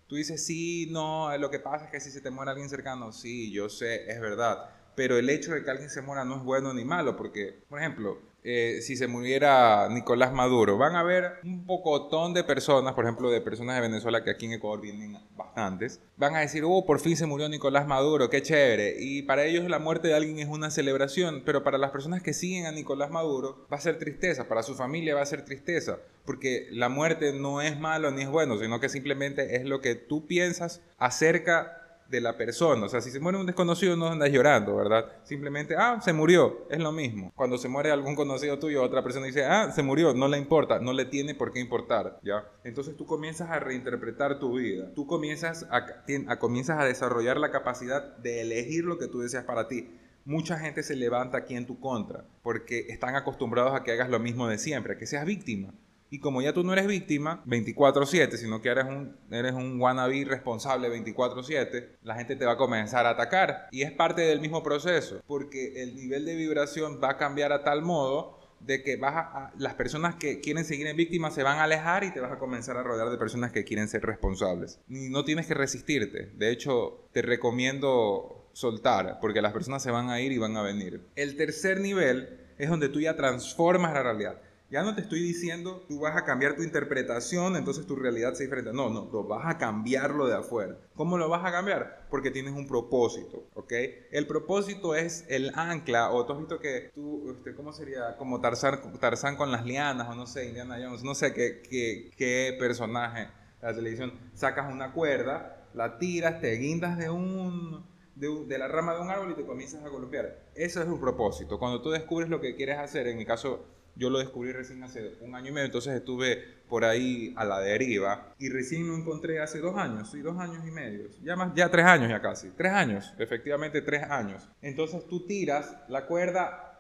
Tú 0.07 0.15
dices, 0.17 0.45
sí, 0.45 0.89
no, 0.91 1.37
lo 1.37 1.49
que 1.49 1.59
pasa 1.59 1.85
es 1.85 1.91
que 1.91 2.01
si 2.01 2.11
se 2.11 2.19
te 2.19 2.31
muere 2.31 2.51
alguien 2.51 2.67
cercano, 2.67 3.13
sí, 3.13 3.49
yo 3.53 3.69
sé, 3.69 4.11
es 4.11 4.19
verdad 4.19 4.69
pero 4.95 5.17
el 5.17 5.29
hecho 5.29 5.53
de 5.53 5.63
que 5.63 5.71
alguien 5.71 5.89
se 5.89 6.01
muera 6.01 6.25
no 6.25 6.37
es 6.37 6.43
bueno 6.43 6.73
ni 6.73 6.85
malo, 6.85 7.15
porque, 7.15 7.59
por 7.69 7.79
ejemplo, 7.79 8.19
eh, 8.43 8.79
si 8.81 8.95
se 8.95 9.07
muriera 9.07 9.87
Nicolás 9.89 10.33
Maduro, 10.33 10.75
van 10.77 10.95
a 10.95 11.01
haber 11.01 11.33
un 11.43 11.63
pocotón 11.67 12.33
de 12.33 12.43
personas, 12.43 12.93
por 12.93 13.05
ejemplo, 13.05 13.29
de 13.29 13.39
personas 13.39 13.75
de 13.75 13.81
Venezuela 13.81 14.23
que 14.23 14.31
aquí 14.31 14.47
en 14.47 14.53
Ecuador 14.53 14.81
vienen 14.81 15.15
bastantes, 15.37 16.01
van 16.17 16.35
a 16.35 16.39
decir, 16.39 16.63
oh, 16.65 16.83
por 16.85 16.99
fin 16.99 17.15
se 17.15 17.27
murió 17.27 17.47
Nicolás 17.49 17.85
Maduro, 17.85 18.31
qué 18.31 18.41
chévere. 18.41 18.95
Y 18.99 19.21
para 19.23 19.45
ellos 19.45 19.69
la 19.69 19.77
muerte 19.77 20.07
de 20.07 20.15
alguien 20.15 20.39
es 20.39 20.47
una 20.47 20.71
celebración, 20.71 21.43
pero 21.45 21.63
para 21.63 21.77
las 21.77 21.91
personas 21.91 22.23
que 22.23 22.33
siguen 22.33 22.65
a 22.65 22.71
Nicolás 22.71 23.11
Maduro 23.11 23.67
va 23.71 23.77
a 23.77 23.81
ser 23.81 23.99
tristeza, 23.99 24.47
para 24.47 24.63
su 24.63 24.73
familia 24.73 25.13
va 25.13 25.21
a 25.21 25.25
ser 25.27 25.45
tristeza, 25.45 25.99
porque 26.25 26.67
la 26.71 26.89
muerte 26.89 27.33
no 27.33 27.61
es 27.61 27.79
malo 27.79 28.09
ni 28.09 28.23
es 28.23 28.29
bueno, 28.29 28.57
sino 28.57 28.79
que 28.79 28.89
simplemente 28.89 29.55
es 29.55 29.65
lo 29.65 29.81
que 29.81 29.93
tú 29.93 30.25
piensas 30.25 30.81
acerca 30.97 31.80
de 32.11 32.21
la 32.21 32.37
persona. 32.37 32.85
O 32.85 32.89
sea, 32.89 33.01
si 33.01 33.09
se 33.09 33.19
muere 33.19 33.39
un 33.39 33.45
desconocido 33.45 33.95
no 33.95 34.07
andas 34.07 34.29
llorando, 34.29 34.75
¿verdad? 34.75 35.05
Simplemente, 35.23 35.75
ah, 35.77 35.99
se 36.01 36.11
murió, 36.11 36.67
es 36.69 36.79
lo 36.79 36.91
mismo. 36.91 37.31
Cuando 37.35 37.57
se 37.57 37.69
muere 37.69 37.89
algún 37.89 38.15
conocido 38.15 38.59
tuyo, 38.59 38.83
otra 38.83 39.01
persona 39.01 39.25
dice, 39.25 39.45
ah, 39.45 39.71
se 39.71 39.81
murió, 39.81 40.13
no 40.13 40.27
le 40.27 40.37
importa, 40.37 40.79
no 40.79 40.91
le 40.91 41.05
tiene 41.05 41.33
por 41.33 41.53
qué 41.53 41.61
importar, 41.61 42.19
¿ya? 42.21 42.43
Entonces 42.65 42.97
tú 42.97 43.05
comienzas 43.05 43.49
a 43.49 43.59
reinterpretar 43.59 44.39
tu 44.39 44.57
vida. 44.57 44.91
Tú 44.93 45.07
comienzas 45.07 45.65
a, 45.71 46.37
comienzas 46.37 46.79
a 46.79 46.85
desarrollar 46.85 47.37
la 47.37 47.49
capacidad 47.49 48.17
de 48.17 48.41
elegir 48.41 48.83
lo 48.83 48.97
que 48.97 49.07
tú 49.07 49.21
deseas 49.21 49.45
para 49.45 49.69
ti. 49.69 49.89
Mucha 50.25 50.59
gente 50.59 50.83
se 50.83 50.95
levanta 50.95 51.39
aquí 51.39 51.55
en 51.55 51.65
tu 51.65 51.79
contra 51.79 52.25
porque 52.43 52.87
están 52.89 53.15
acostumbrados 53.15 53.73
a 53.73 53.83
que 53.83 53.91
hagas 53.91 54.09
lo 54.09 54.19
mismo 54.19 54.47
de 54.47 54.57
siempre, 54.57 54.93
a 54.93 54.97
que 54.97 55.07
seas 55.07 55.25
víctima. 55.25 55.73
Y 56.11 56.19
como 56.19 56.41
ya 56.41 56.51
tú 56.51 56.63
no 56.63 56.73
eres 56.73 56.87
víctima 56.87 57.41
24/7, 57.45 58.35
sino 58.35 58.61
que 58.61 58.67
eres 58.67 58.83
un, 58.83 59.15
eres 59.31 59.53
un 59.53 59.79
wannabe 59.79 60.25
responsable 60.25 60.89
24/7, 60.89 61.97
la 62.03 62.15
gente 62.15 62.35
te 62.35 62.45
va 62.45 62.51
a 62.51 62.57
comenzar 62.57 63.05
a 63.05 63.11
atacar. 63.11 63.69
Y 63.71 63.83
es 63.83 63.93
parte 63.93 64.21
del 64.21 64.41
mismo 64.41 64.61
proceso, 64.61 65.23
porque 65.25 65.81
el 65.81 65.95
nivel 65.95 66.25
de 66.25 66.35
vibración 66.35 66.99
va 67.01 67.11
a 67.11 67.17
cambiar 67.17 67.53
a 67.53 67.63
tal 67.63 67.81
modo 67.81 68.41
de 68.59 68.83
que 68.83 68.97
vas 68.97 69.15
a, 69.15 69.53
las 69.57 69.73
personas 69.75 70.15
que 70.15 70.41
quieren 70.41 70.65
seguir 70.65 70.85
en 70.87 70.97
víctima 70.97 71.31
se 71.31 71.43
van 71.43 71.59
a 71.59 71.63
alejar 71.63 72.03
y 72.03 72.11
te 72.11 72.19
vas 72.19 72.31
a 72.31 72.37
comenzar 72.37 72.75
a 72.75 72.83
rodear 72.83 73.09
de 73.09 73.17
personas 73.17 73.53
que 73.53 73.63
quieren 73.63 73.87
ser 73.87 74.03
responsables. 74.03 74.81
Y 74.89 75.09
no 75.09 75.23
tienes 75.23 75.47
que 75.47 75.53
resistirte. 75.53 76.31
De 76.35 76.51
hecho, 76.51 77.07
te 77.13 77.21
recomiendo 77.21 78.49
soltar, 78.51 79.19
porque 79.21 79.41
las 79.41 79.53
personas 79.53 79.81
se 79.81 79.91
van 79.91 80.09
a 80.09 80.19
ir 80.19 80.33
y 80.33 80.37
van 80.37 80.57
a 80.57 80.61
venir. 80.61 81.01
El 81.15 81.37
tercer 81.37 81.79
nivel 81.79 82.37
es 82.57 82.69
donde 82.69 82.89
tú 82.89 82.99
ya 82.99 83.15
transformas 83.15 83.93
la 83.93 84.03
realidad. 84.03 84.41
Ya 84.71 84.83
no 84.83 84.95
te 84.95 85.01
estoy 85.01 85.19
diciendo 85.19 85.83
tú 85.89 85.99
vas 85.99 86.15
a 86.15 86.23
cambiar 86.23 86.55
tu 86.55 86.63
interpretación, 86.63 87.57
entonces 87.57 87.85
tu 87.85 87.97
realidad 87.97 88.35
se 88.35 88.43
diferente. 88.43 88.71
No, 88.71 88.89
no, 88.89 89.09
no, 89.11 89.23
vas 89.25 89.45
a 89.45 89.57
cambiarlo 89.57 90.27
de 90.27 90.35
afuera. 90.35 90.77
¿Cómo 90.95 91.17
lo 91.17 91.27
vas 91.27 91.43
a 91.43 91.51
cambiar? 91.51 92.07
Porque 92.09 92.31
tienes 92.31 92.53
un 92.53 92.69
propósito, 92.69 93.49
¿ok? 93.53 93.73
El 94.11 94.27
propósito 94.27 94.95
es 94.95 95.25
el 95.27 95.51
ancla, 95.55 96.11
o 96.11 96.25
tú 96.25 96.31
has 96.31 96.39
visto 96.39 96.59
que 96.59 96.89
tú, 96.95 97.31
este, 97.31 97.53
¿cómo 97.53 97.73
sería? 97.73 98.15
Como 98.15 98.39
Tarzán, 98.39 98.97
Tarzán 99.01 99.35
con 99.35 99.51
las 99.51 99.65
lianas, 99.65 100.07
o 100.07 100.15
no 100.15 100.25
sé, 100.25 100.45
Indiana 100.45 100.77
Jones, 100.81 101.03
no 101.03 101.15
sé 101.15 101.33
qué, 101.33 101.61
qué, 101.69 102.09
qué 102.15 102.55
personaje 102.57 103.27
de 103.59 103.67
la 103.67 103.75
televisión. 103.75 104.13
Sacas 104.35 104.71
una 104.71 104.93
cuerda, 104.93 105.67
la 105.73 105.97
tiras, 105.97 106.39
te 106.39 106.53
guindas 106.53 106.97
de 106.97 107.09
un, 107.09 107.85
de, 108.15 108.45
de, 108.47 108.57
la 108.57 108.69
rama 108.69 108.93
de 108.93 109.01
un 109.01 109.09
árbol 109.09 109.31
y 109.31 109.35
te 109.35 109.45
comienzas 109.45 109.83
a 109.83 109.89
golpear. 109.89 110.45
Eso 110.55 110.81
es 110.81 110.87
un 110.87 111.01
propósito. 111.01 111.59
Cuando 111.59 111.81
tú 111.81 111.89
descubres 111.89 112.29
lo 112.29 112.39
que 112.39 112.55
quieres 112.55 112.77
hacer, 112.77 113.07
en 113.07 113.17
mi 113.17 113.25
caso 113.25 113.80
yo 113.95 114.09
lo 114.09 114.19
descubrí 114.19 114.51
recién 114.51 114.83
hace 114.83 115.15
un 115.21 115.35
año 115.35 115.49
y 115.49 115.51
medio, 115.51 115.65
entonces 115.65 115.93
estuve 115.95 116.61
por 116.69 116.85
ahí 116.85 117.33
a 117.35 117.45
la 117.45 117.59
deriva 117.59 118.33
y 118.39 118.49
recién 118.49 118.87
lo 118.87 118.95
encontré 118.95 119.41
hace 119.41 119.59
dos 119.59 119.75
años, 119.75 120.09
sí, 120.11 120.21
dos 120.21 120.37
años 120.37 120.65
y 120.65 120.71
medio, 120.71 121.07
ya 121.23 121.35
más, 121.35 121.53
ya 121.53 121.69
tres 121.69 121.85
años 121.85 122.09
ya 122.09 122.21
casi, 122.21 122.49
tres 122.51 122.71
años, 122.71 123.13
efectivamente 123.17 123.81
tres 123.81 124.03
años. 124.03 124.47
Entonces 124.61 125.07
tú 125.07 125.25
tiras 125.25 125.75
la 125.89 126.07
cuerda, 126.07 126.77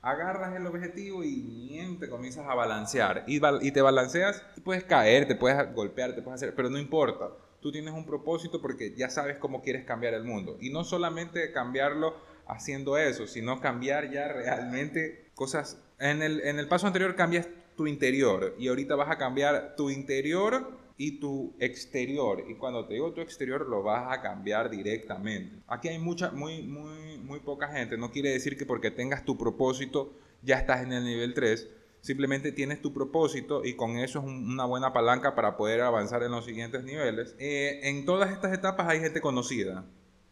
agarras 0.00 0.56
el 0.56 0.66
objetivo 0.66 1.22
y 1.24 1.96
te 1.98 2.08
comienzas 2.08 2.46
a 2.48 2.54
balancear 2.54 3.24
y, 3.26 3.40
y 3.60 3.70
te 3.72 3.82
balanceas, 3.82 4.42
puedes 4.64 4.84
caer, 4.84 5.26
te 5.26 5.36
puedes 5.36 5.74
golpear, 5.74 6.14
te 6.14 6.22
puedes 6.22 6.42
hacer, 6.42 6.54
pero 6.54 6.70
no 6.70 6.78
importa. 6.78 7.30
Tú 7.60 7.70
tienes 7.70 7.94
un 7.94 8.04
propósito 8.04 8.60
porque 8.60 8.92
ya 8.96 9.08
sabes 9.08 9.38
cómo 9.38 9.62
quieres 9.62 9.84
cambiar 9.84 10.14
el 10.14 10.24
mundo. 10.24 10.56
Y 10.60 10.70
no 10.70 10.82
solamente 10.82 11.52
cambiarlo 11.52 12.16
haciendo 12.48 12.98
eso, 12.98 13.28
sino 13.28 13.60
cambiar 13.60 14.10
ya 14.10 14.26
realmente 14.28 15.30
cosas 15.34 15.80
en 16.02 16.22
el, 16.22 16.40
en 16.40 16.58
el 16.58 16.68
paso 16.68 16.86
anterior 16.86 17.14
cambias 17.14 17.48
tu 17.76 17.86
interior 17.86 18.54
y 18.58 18.68
ahorita 18.68 18.96
vas 18.96 19.10
a 19.10 19.18
cambiar 19.18 19.74
tu 19.76 19.88
interior 19.88 20.76
y 20.96 21.18
tu 21.18 21.54
exterior. 21.58 22.44
Y 22.48 22.54
cuando 22.54 22.86
te 22.86 22.94
digo 22.94 23.12
tu 23.12 23.20
exterior, 23.20 23.66
lo 23.68 23.82
vas 23.82 24.16
a 24.16 24.20
cambiar 24.20 24.70
directamente. 24.70 25.62
Aquí 25.66 25.88
hay 25.88 25.98
mucha, 25.98 26.30
muy, 26.30 26.62
muy, 26.62 27.18
muy 27.18 27.40
poca 27.40 27.68
gente. 27.68 27.96
No 27.96 28.10
quiere 28.10 28.30
decir 28.30 28.56
que 28.56 28.66
porque 28.66 28.90
tengas 28.90 29.24
tu 29.24 29.38
propósito 29.38 30.12
ya 30.42 30.56
estás 30.56 30.82
en 30.82 30.92
el 30.92 31.04
nivel 31.04 31.34
3. 31.34 31.68
Simplemente 32.00 32.50
tienes 32.50 32.82
tu 32.82 32.92
propósito 32.92 33.64
y 33.64 33.74
con 33.74 33.96
eso 33.96 34.18
es 34.18 34.24
una 34.24 34.64
buena 34.64 34.92
palanca 34.92 35.36
para 35.36 35.56
poder 35.56 35.82
avanzar 35.82 36.22
en 36.24 36.32
los 36.32 36.44
siguientes 36.44 36.82
niveles. 36.82 37.36
Eh, 37.38 37.80
en 37.84 38.04
todas 38.04 38.32
estas 38.32 38.52
etapas 38.52 38.88
hay 38.88 39.00
gente 39.00 39.20
conocida. 39.20 39.84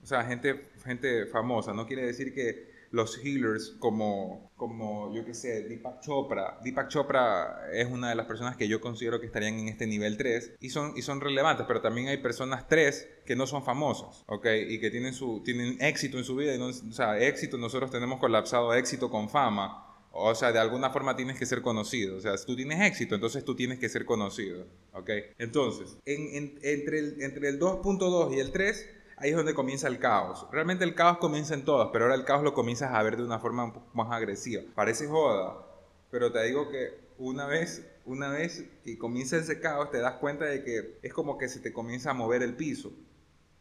O 0.02 0.06
sea, 0.06 0.24
gente, 0.24 0.68
gente 0.84 1.26
famosa. 1.26 1.72
No 1.72 1.86
quiere 1.86 2.04
decir 2.04 2.34
que 2.34 2.79
los 2.90 3.18
healers 3.18 3.76
como, 3.78 4.50
como 4.56 5.14
yo 5.14 5.24
qué 5.24 5.34
sé, 5.34 5.62
Deepak 5.68 6.00
Chopra. 6.00 6.58
Deepak 6.62 6.88
Chopra 6.88 7.68
es 7.72 7.86
una 7.88 8.10
de 8.10 8.14
las 8.16 8.26
personas 8.26 8.56
que 8.56 8.68
yo 8.68 8.80
considero 8.80 9.20
que 9.20 9.26
estarían 9.26 9.58
en 9.58 9.68
este 9.68 9.86
nivel 9.86 10.16
3 10.16 10.56
y 10.60 10.70
son, 10.70 10.92
y 10.96 11.02
son 11.02 11.20
relevantes, 11.20 11.66
pero 11.66 11.80
también 11.80 12.08
hay 12.08 12.18
personas 12.18 12.66
3 12.68 13.08
que 13.24 13.36
no 13.36 13.46
son 13.46 13.62
famosas, 13.62 14.24
¿ok? 14.26 14.46
Y 14.68 14.80
que 14.80 14.90
tienen, 14.90 15.14
su, 15.14 15.42
tienen 15.44 15.80
éxito 15.80 16.18
en 16.18 16.24
su 16.24 16.34
vida. 16.34 16.54
Y 16.54 16.58
no, 16.58 16.66
o 16.66 16.92
sea, 16.92 17.18
éxito, 17.18 17.58
nosotros 17.58 17.90
tenemos 17.90 18.18
colapsado 18.18 18.74
éxito 18.74 19.10
con 19.10 19.28
fama. 19.28 19.86
O 20.12 20.34
sea, 20.34 20.50
de 20.50 20.58
alguna 20.58 20.90
forma 20.90 21.14
tienes 21.14 21.38
que 21.38 21.46
ser 21.46 21.62
conocido. 21.62 22.16
O 22.16 22.20
sea, 22.20 22.36
si 22.36 22.44
tú 22.44 22.56
tienes 22.56 22.80
éxito, 22.80 23.14
entonces 23.14 23.44
tú 23.44 23.54
tienes 23.54 23.78
que 23.78 23.88
ser 23.88 24.04
conocido. 24.04 24.66
¿Ok? 24.92 25.10
Entonces, 25.38 25.96
en, 26.04 26.58
entre 26.62 26.98
el, 26.98 27.22
entre 27.22 27.48
el 27.48 27.60
2.2 27.60 28.34
y 28.34 28.40
el 28.40 28.50
3 28.50 28.99
ahí 29.20 29.30
es 29.30 29.36
donde 29.36 29.54
comienza 29.54 29.86
el 29.86 29.98
caos. 29.98 30.46
Realmente 30.50 30.84
el 30.84 30.94
caos 30.94 31.18
comienza 31.18 31.54
en 31.54 31.64
todas, 31.64 31.90
pero 31.92 32.06
ahora 32.06 32.16
el 32.16 32.24
caos 32.24 32.42
lo 32.42 32.54
comienzas 32.54 32.92
a 32.92 33.02
ver 33.02 33.16
de 33.16 33.24
una 33.24 33.38
forma 33.38 33.72
más 33.92 34.10
agresiva. 34.10 34.62
Parece 34.74 35.06
joda, 35.06 35.66
pero 36.10 36.32
te 36.32 36.42
digo 36.44 36.70
que 36.70 37.10
una 37.18 37.46
vez, 37.46 37.86
una 38.06 38.30
vez 38.30 38.64
que 38.82 38.98
comienza 38.98 39.36
ese 39.36 39.60
caos, 39.60 39.90
te 39.90 39.98
das 39.98 40.14
cuenta 40.14 40.46
de 40.46 40.64
que 40.64 40.98
es 41.02 41.12
como 41.12 41.38
que 41.38 41.48
se 41.48 41.60
te 41.60 41.72
comienza 41.72 42.10
a 42.10 42.14
mover 42.14 42.42
el 42.42 42.56
piso, 42.56 42.92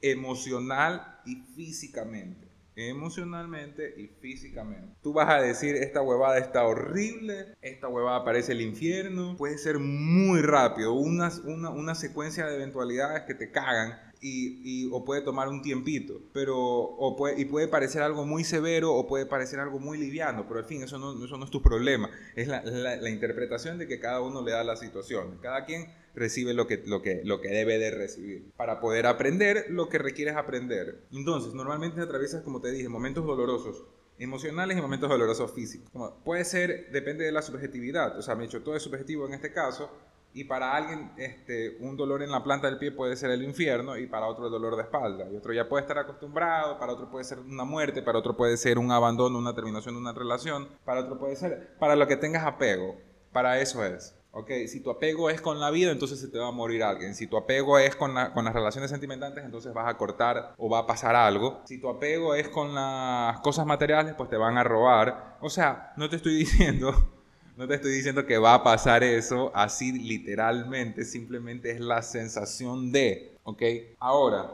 emocional 0.02 1.20
y 1.26 1.36
físicamente. 1.56 2.48
Emocionalmente 2.76 3.94
y 3.98 4.08
físicamente. 4.08 4.96
Tú 5.02 5.12
vas 5.12 5.30
a 5.30 5.42
decir, 5.42 5.76
esta 5.76 6.02
huevada 6.02 6.38
está 6.38 6.64
horrible, 6.64 7.54
esta 7.62 7.90
huevada 7.90 8.24
parece 8.24 8.54
el 8.54 8.62
infierno. 8.62 9.36
Puede 9.36 9.58
ser 9.58 9.80
muy 9.80 10.42
rápido, 10.42 10.94
una, 10.94 11.30
una 11.44 11.94
secuencia 11.94 12.46
de 12.46 12.56
eventualidades 12.56 13.24
que 13.24 13.34
te 13.34 13.52
cagan 13.52 14.09
y, 14.22 14.90
o 14.92 15.04
puede 15.06 15.22
tomar 15.22 15.48
un 15.48 15.62
tiempito, 15.62 16.22
pero 16.34 16.58
o 16.58 17.16
puede, 17.16 17.40
y 17.40 17.46
puede 17.46 17.68
parecer 17.68 18.02
algo 18.02 18.26
muy 18.26 18.44
severo 18.44 18.94
o 18.94 19.08
puede 19.08 19.26
parecer 19.26 19.60
algo 19.60 19.80
muy 19.80 19.98
liviano, 19.98 20.46
pero 20.48 20.60
al 20.60 20.66
fin 20.66 20.84
eso 20.84 20.98
no, 20.98 21.24
eso 21.24 21.38
no 21.38 21.46
es 21.46 21.52
tu 21.52 21.62
problema, 21.62 22.10
es 22.36 22.48
la, 22.48 22.62
la, 22.64 23.10
interpretación 23.10 23.78
de 23.78 23.88
que 23.88 24.00
cada 24.00 24.22
uno 24.22 24.44
le 24.44 24.52
da 24.52 24.64
la 24.64 24.76
situación, 24.76 25.38
cada 25.42 25.66
quien 25.66 25.88
recibe 26.16 26.54
lo 26.54 26.68
que, 26.68 26.84
lo, 26.86 27.02
que, 27.02 27.22
lo 27.24 27.42
que 27.42 27.50
debe 27.50 27.78
de 27.78 27.92
recibir 27.92 28.52
para 28.58 28.80
poder 28.80 29.06
aprender 29.06 29.68
lo 29.70 29.90
que 29.90 29.98
requieres 29.98 30.36
aprender. 30.36 31.04
Entonces, 31.12 31.54
normalmente 31.54 32.02
atraviesas, 32.02 32.44
como 32.44 32.62
te 32.62 32.72
dije, 32.72 32.90
momentos 32.90 33.26
dolorosos 33.26 33.86
emocionales 34.18 34.78
y 34.78 34.82
momentos 34.82 35.10
dolorosos 35.10 35.54
físicos. 35.54 35.90
Puede 36.26 36.44
ser, 36.44 36.92
depende 36.92 37.24
de 37.24 37.32
la 37.32 37.42
subjetividad, 37.42 38.18
o 38.18 38.22
sea, 38.22 38.36
me 38.36 38.44
he 38.44 38.48
hecho 38.48 38.62
todo 38.62 38.76
es 38.76 38.84
subjetivo 38.84 39.26
en 39.26 39.34
este 39.34 39.54
caso, 39.54 39.90
Y 40.34 40.44
para 40.44 40.76
alguien, 40.76 41.12
este, 41.18 41.78
un 41.80 41.98
dolor 41.98 42.22
en 42.22 42.32
la 42.32 42.44
planta 42.44 42.68
del 42.68 42.78
pie 42.78 42.92
puede 42.92 43.16
ser 43.16 43.32
el 43.32 43.44
infierno 43.44 43.98
y 43.98 44.06
para 44.06 44.28
otro 44.28 44.46
el 44.46 44.52
dolor 44.52 44.76
de 44.76 44.84
espalda. 44.84 45.26
Y 45.32 45.36
otro 45.36 45.54
ya 45.54 45.68
puede 45.68 45.82
estar 45.82 45.98
acostumbrado, 45.98 46.78
para 46.80 46.94
otro 46.94 47.10
puede 47.10 47.26
ser 47.26 47.40
una 47.40 47.64
muerte, 47.64 48.04
para 48.04 48.20
otro 48.20 48.38
puede 48.38 48.56
ser 48.58 48.78
un 48.78 48.92
abandono, 48.92 49.40
una 49.40 49.56
terminación 49.56 49.96
de 49.96 50.02
una 50.02 50.14
relación, 50.14 50.70
para 50.86 51.02
otro 51.02 51.18
puede 51.18 51.36
ser 51.36 51.76
para 51.80 51.96
lo 51.96 52.08
que 52.08 52.16
tengas 52.16 52.46
apego. 52.46 52.96
Para 53.32 53.60
eso 53.60 53.84
es. 53.84 54.16
Ok, 54.32 54.52
si 54.68 54.82
tu 54.82 54.92
apego 54.92 55.32
es 55.32 55.42
con 55.42 55.60
la 55.60 55.72
vida, 55.72 55.92
entonces 55.92 56.20
se 56.20 56.28
te 56.28 56.38
va 56.38 56.50
a 56.50 56.52
morir 56.52 56.84
alguien. 56.84 57.16
Si 57.16 57.26
tu 57.26 57.36
apego 57.36 57.80
es 57.80 57.96
con, 57.96 58.14
con, 58.34 58.46
las 58.46 58.54
relaciones 58.54 58.92
sentimentales, 58.92 59.44
entonces 59.44 59.74
vas 59.74 59.90
a 59.90 59.98
cortar 59.98 60.54
o 60.58 60.70
va 60.70 60.80
a 60.80 60.88
pasar 60.88 61.16
algo. 61.16 61.62
Si 61.66 61.82
tu 61.82 61.90
apego 61.90 62.36
es 62.36 62.48
con 62.48 62.76
las 62.76 63.40
cosas 63.40 63.66
materiales, 63.66 64.14
pues 64.16 64.30
te 64.30 64.38
van 64.38 64.58
a 64.60 64.64
robar. 64.64 65.38
O 65.42 65.50
sea, 65.50 65.94
no 65.98 66.10
te 66.10 66.18
estoy 66.18 66.36
diciendo 66.38 67.19
no 67.60 67.68
te 67.68 67.76
estoy 67.76 67.92
diciendo 67.92 68.26
que 68.26 68.38
va 68.38 68.54
a 68.54 68.64
pasar 68.64 69.04
eso 69.04 69.52
así 69.54 69.92
literalmente, 69.92 71.04
simplemente 71.04 71.72
es 71.72 71.82
la 71.82 72.02
sensación 72.02 72.94
de, 72.94 73.34
¿ok? 73.44 73.62
Ahora, 74.00 74.50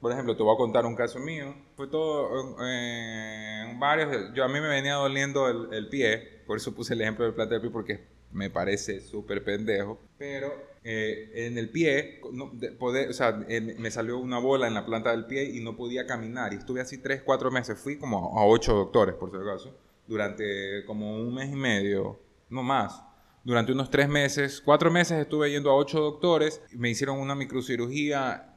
por 0.00 0.10
ejemplo, 0.10 0.34
te 0.34 0.42
voy 0.42 0.54
a 0.54 0.56
contar 0.56 0.86
un 0.86 0.96
caso 0.96 1.18
mío. 1.18 1.54
Fue 1.76 1.86
todo 1.88 2.56
en 2.66 3.78
varios. 3.78 4.32
Yo 4.32 4.42
a 4.42 4.48
mí 4.48 4.58
me 4.58 4.68
venía 4.68 4.94
doliendo 4.94 5.70
el, 5.70 5.88
pie, 5.90 6.40
por 6.46 6.56
eso 6.56 6.74
puse 6.74 6.94
el 6.94 7.02
ejemplo 7.02 7.26
del 7.26 7.34
plata 7.34 7.50
del 7.50 7.60
pie 7.60 7.70
porque 7.70 8.00
me 8.32 8.48
parece 8.48 9.02
súper 9.02 9.44
pendejo. 9.44 9.98
Pero 10.16 10.50
eh, 10.82 11.30
en 11.34 11.58
el 11.58 11.68
pie, 11.68 12.22
no, 12.32 12.52
poder, 12.78 13.10
o 13.10 13.12
sea, 13.12 13.32
me 13.32 13.90
salió 13.90 14.16
una 14.16 14.38
bola 14.38 14.66
en 14.66 14.72
la 14.72 14.86
planta 14.86 15.10
del 15.10 15.26
pie 15.26 15.44
y 15.44 15.60
no 15.60 15.76
podía 15.76 16.06
caminar. 16.06 16.54
Y 16.54 16.56
estuve 16.56 16.80
así 16.80 16.96
3, 16.96 17.20
4 17.22 17.50
meses. 17.50 17.78
Fui 17.78 17.98
como 17.98 18.38
a 18.38 18.46
8 18.46 18.72
doctores, 18.72 19.14
por 19.16 19.30
si 19.30 19.36
acaso, 19.36 19.76
durante 20.06 20.86
como 20.86 21.18
un 21.18 21.34
mes 21.34 21.52
y 21.52 21.56
medio 21.56 22.29
no 22.50 22.62
más. 22.62 23.02
Durante 23.42 23.72
unos 23.72 23.90
tres 23.90 24.08
meses, 24.08 24.60
cuatro 24.62 24.90
meses 24.90 25.18
estuve 25.18 25.50
yendo 25.50 25.70
a 25.70 25.74
ocho 25.74 26.00
doctores, 26.00 26.60
me 26.72 26.90
hicieron 26.90 27.18
una 27.18 27.34
microcirugía, 27.34 28.52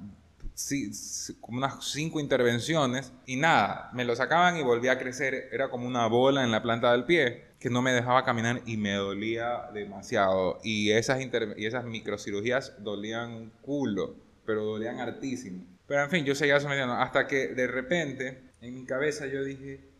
como 1.40 1.58
unas 1.58 1.86
cinco 1.86 2.20
intervenciones, 2.20 3.14
y 3.26 3.38
nada, 3.38 3.90
me 3.94 4.04
lo 4.04 4.16
sacaban 4.16 4.58
y 4.58 4.64
volvía 4.64 4.94
a 4.94 5.00
crecer, 5.00 5.50
era 5.52 5.70
como 5.70 5.88
una 5.88 6.08
bola 6.08 6.44
en 6.44 6.52
la 6.52 6.62
planta 6.62 6.92
del 6.92 7.06
pie 7.06 7.54
que 7.60 7.70
no 7.70 7.82
me 7.82 7.94
dejaba 7.94 8.26
caminar 8.26 8.62
y 8.66 8.76
me 8.76 8.92
dolía 8.92 9.70
demasiado. 9.74 10.60
Y 10.64 10.92
esas, 10.92 11.20
y 11.56 11.66
esas 11.66 11.86
microcirugías 11.86 12.84
dolían 12.84 13.54
culo, 13.62 14.18
pero 14.46 14.66
dolían 14.66 15.00
hartísimo. 15.00 15.64
Pero 15.88 16.04
en 16.04 16.10
fin, 16.10 16.26
yo 16.26 16.36
seguía 16.36 16.60
sometiendo 16.60 16.94
hasta 16.96 17.26
que 17.26 17.48
de 17.48 17.68
repente 17.68 18.52
en 18.60 18.76
mi 18.76 18.86
cabeza 18.86 19.28
yo 19.28 19.46
dije, 19.46 19.93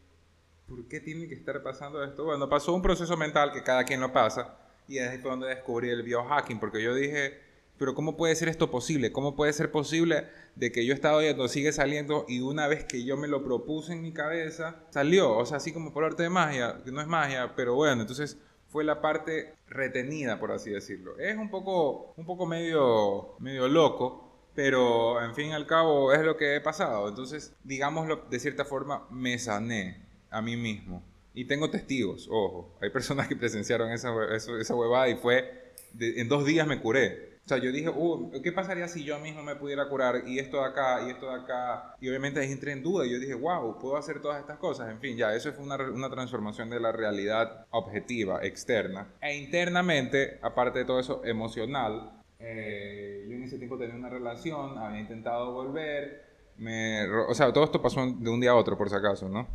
¿por 0.68 0.88
qué 0.88 1.00
tiene 1.00 1.28
que 1.28 1.36
estar 1.36 1.62
pasando 1.64 2.04
esto? 2.04 2.26
Bueno, 2.26 2.50
pasó 2.50 2.74
un 2.74 2.82
proceso 2.82 3.18
mental 3.18 3.52
que 3.52 3.64
cada 3.64 3.84
quien 3.84 4.00
lo 4.00 4.12
pasa 4.12 4.58
y 4.88 5.00
ahí 5.00 5.18
fue 5.18 5.32
donde 5.32 5.48
descubrí 5.48 5.90
el 5.90 6.04
biohacking, 6.04 6.60
porque 6.60 6.82
yo 6.82 6.94
dije, 6.94 7.40
pero 7.78 7.96
¿cómo 7.96 8.18
puede 8.18 8.36
ser 8.36 8.50
esto 8.50 8.70
posible? 8.70 9.12
¿Cómo 9.12 9.36
puede 9.36 9.54
ser 9.54 9.72
posible 9.72 10.28
de 10.56 10.72
que 10.72 10.86
yo 10.86 10.94
he 10.94 10.96
estado 10.96 11.22
yendo, 11.22 11.48
sigue 11.48 11.72
saliendo 11.72 12.26
y 12.28 12.42
una 12.42 12.68
vez 12.68 12.84
que 12.84 13.04
yo 13.04 13.18
me 13.18 13.28
lo 13.28 13.44
propuse 13.44 13.94
en 13.94 14.02
mi 14.02 14.14
cabeza, 14.14 14.84
salió? 14.90 15.38
O 15.38 15.46
sea, 15.46 15.58
así 15.58 15.74
como 15.74 15.94
por 15.94 16.04
arte 16.04 16.24
de 16.24 16.30
magia, 16.30 16.82
que 16.84 16.92
no 16.92 17.02
es 17.02 17.08
magia, 17.08 17.54
pero 17.56 17.76
bueno, 17.76 18.02
entonces 18.02 18.38
fue 18.70 18.84
la 18.84 19.02
parte 19.02 19.56
retenida, 19.68 20.40
por 20.40 20.52
así 20.52 20.72
decirlo. 20.72 21.18
Es 21.20 21.38
un 21.38 21.50
poco, 21.50 22.14
un 22.18 22.26
poco 22.26 22.46
medio, 22.46 23.36
medio 23.40 23.68
loco, 23.68 24.48
pero 24.56 25.24
en 25.24 25.34
fin 25.34 25.48
y 25.50 25.54
al 25.54 25.68
cabo 25.68 26.14
es 26.14 26.22
lo 26.22 26.38
que 26.38 26.56
he 26.56 26.62
pasado. 26.62 27.08
Entonces, 27.10 27.56
digámoslo 27.64 28.26
de 28.30 28.40
cierta 28.40 28.66
forma, 28.66 29.08
me 29.10 29.38
sané 29.40 30.03
a 30.34 30.42
mí 30.42 30.58
mismo. 30.58 31.04
Y 31.34 31.46
tengo 31.46 31.70
testigos, 31.70 32.28
ojo. 32.30 32.78
Hay 32.82 32.90
personas 32.90 33.28
que 33.28 33.36
presenciaron 33.36 33.92
esa, 33.92 34.12
esa 34.36 34.76
huevada 34.76 35.10
y 35.10 35.16
fue, 35.16 35.74
en 36.00 36.28
dos 36.28 36.46
días 36.46 36.68
me 36.68 36.80
curé. 36.80 37.34
O 37.46 37.48
sea, 37.50 37.58
yo 37.58 37.74
dije, 37.74 37.90
uh, 37.90 38.32
¿qué 38.42 38.54
pasaría 38.54 38.88
si 38.88 39.04
yo 39.04 39.20
mismo 39.20 39.44
me 39.44 39.56
pudiera 39.56 39.90
curar? 39.90 40.24
Y 40.26 40.40
esto 40.40 40.58
de 40.58 40.66
acá, 40.66 41.06
y 41.06 41.10
esto 41.10 41.28
de 41.28 41.42
acá. 41.42 41.96
Y 42.00 42.08
obviamente 42.08 42.42
entré 42.42 42.72
en 42.72 42.82
duda 42.82 43.06
y 43.06 43.12
yo 43.12 43.20
dije, 43.20 43.34
wow, 43.34 43.78
puedo 43.80 43.98
hacer 43.98 44.22
todas 44.22 44.40
estas 44.40 44.58
cosas. 44.60 44.90
En 44.90 45.00
fin, 45.00 45.18
ya, 45.18 45.36
eso 45.36 45.52
fue 45.52 45.66
una, 45.66 45.76
una 45.76 46.10
transformación 46.10 46.70
de 46.70 46.80
la 46.80 46.94
realidad 46.94 47.66
objetiva, 47.72 48.46
externa. 48.46 49.10
E 49.22 49.36
internamente, 49.36 50.40
aparte 50.42 50.80
de 50.80 50.86
todo 50.86 51.02
eso, 51.02 51.22
emocional. 51.26 52.22
Eh, 52.40 53.26
yo 53.28 53.36
en 53.36 53.44
ese 53.44 53.58
tiempo 53.58 53.78
tenía 53.78 53.96
una 53.96 54.10
relación, 54.10 54.78
había 54.78 55.02
intentado 55.02 55.52
volver. 55.52 56.24
Me, 56.56 57.06
o 57.10 57.34
sea, 57.34 57.52
todo 57.52 57.66
esto 57.66 57.82
pasó 57.82 58.06
de 58.06 58.30
un 58.30 58.40
día 58.40 58.52
a 58.52 58.56
otro, 58.56 58.78
por 58.78 58.90
si 58.90 58.96
acaso, 58.96 59.28
¿no? 59.28 59.48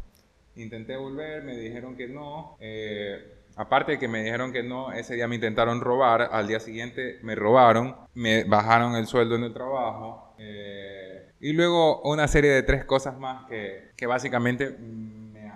Intenté 0.58 0.96
volver, 0.96 1.42
me 1.44 1.56
dijeron 1.56 1.96
que 1.96 2.08
no. 2.08 2.56
Eh, 2.60 3.44
aparte 3.56 3.92
de 3.92 3.98
que 3.98 4.08
me 4.08 4.22
dijeron 4.22 4.52
que 4.52 4.62
no, 4.62 4.92
ese 4.92 5.14
día 5.14 5.28
me 5.28 5.36
intentaron 5.36 5.80
robar. 5.80 6.28
Al 6.32 6.46
día 6.46 6.60
siguiente 6.60 7.18
me 7.22 7.34
robaron, 7.34 7.96
me 8.14 8.44
bajaron 8.44 8.96
el 8.96 9.06
sueldo 9.06 9.36
en 9.36 9.44
el 9.44 9.52
trabajo. 9.52 10.34
Eh, 10.38 11.32
y 11.40 11.52
luego 11.52 12.02
una 12.02 12.26
serie 12.28 12.50
de 12.50 12.62
tres 12.62 12.84
cosas 12.84 13.18
más 13.18 13.46
que, 13.48 13.90
que 13.96 14.06
básicamente 14.06 14.70
me, 14.70 15.52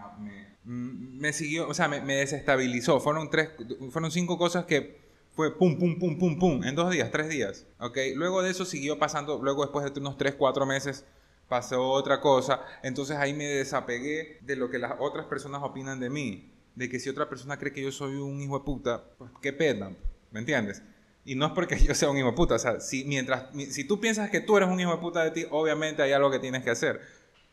me, 0.64 1.32
siguió, 1.32 1.68
o 1.68 1.74
sea, 1.74 1.88
me, 1.88 2.00
me, 2.00 2.16
desestabilizó. 2.16 3.00
Fueron, 3.00 3.30
tres, 3.30 3.50
fueron 3.90 4.10
cinco 4.10 4.38
cosas 4.38 4.64
que 4.64 5.02
fue 5.32 5.56
pum, 5.56 5.78
pum, 5.78 5.98
pum, 5.98 6.18
pum, 6.18 6.38
pum, 6.38 6.64
en 6.64 6.74
dos 6.74 6.90
días, 6.90 7.10
tres 7.10 7.28
días. 7.28 7.66
¿ok? 7.80 7.98
Luego 8.14 8.42
de 8.42 8.50
eso 8.50 8.64
siguió 8.64 8.98
pasando, 8.98 9.40
luego 9.42 9.62
después 9.62 9.92
de 9.92 10.00
unos 10.00 10.16
tres, 10.16 10.34
cuatro 10.34 10.66
meses, 10.66 11.04
pasó 11.52 11.86
otra 11.86 12.18
cosa, 12.18 12.62
entonces 12.82 13.18
ahí 13.18 13.34
me 13.34 13.44
desapegué 13.44 14.38
de 14.40 14.56
lo 14.56 14.70
que 14.70 14.78
las 14.78 14.94
otras 14.98 15.26
personas 15.26 15.60
opinan 15.62 16.00
de 16.00 16.08
mí, 16.08 16.50
de 16.74 16.88
que 16.88 16.98
si 16.98 17.10
otra 17.10 17.28
persona 17.28 17.58
cree 17.58 17.74
que 17.74 17.82
yo 17.82 17.92
soy 17.92 18.14
un 18.14 18.40
hijo 18.40 18.58
de 18.58 18.64
puta, 18.64 19.04
pues 19.18 19.30
qué 19.42 19.52
pena, 19.52 19.94
¿me 20.30 20.40
entiendes? 20.40 20.82
Y 21.26 21.34
no 21.34 21.44
es 21.44 21.52
porque 21.52 21.78
yo 21.78 21.94
sea 21.94 22.08
un 22.08 22.16
hijo 22.16 22.28
de 22.28 22.32
puta, 22.32 22.54
o 22.54 22.58
sea, 22.58 22.80
si, 22.80 23.04
mientras, 23.04 23.50
si 23.68 23.86
tú 23.86 24.00
piensas 24.00 24.30
que 24.30 24.40
tú 24.40 24.56
eres 24.56 24.70
un 24.70 24.80
hijo 24.80 24.92
de 24.92 24.96
puta 24.96 25.24
de 25.24 25.30
ti, 25.30 25.44
obviamente 25.50 26.02
hay 26.02 26.12
algo 26.12 26.30
que 26.30 26.38
tienes 26.38 26.64
que 26.64 26.70
hacer, 26.70 27.02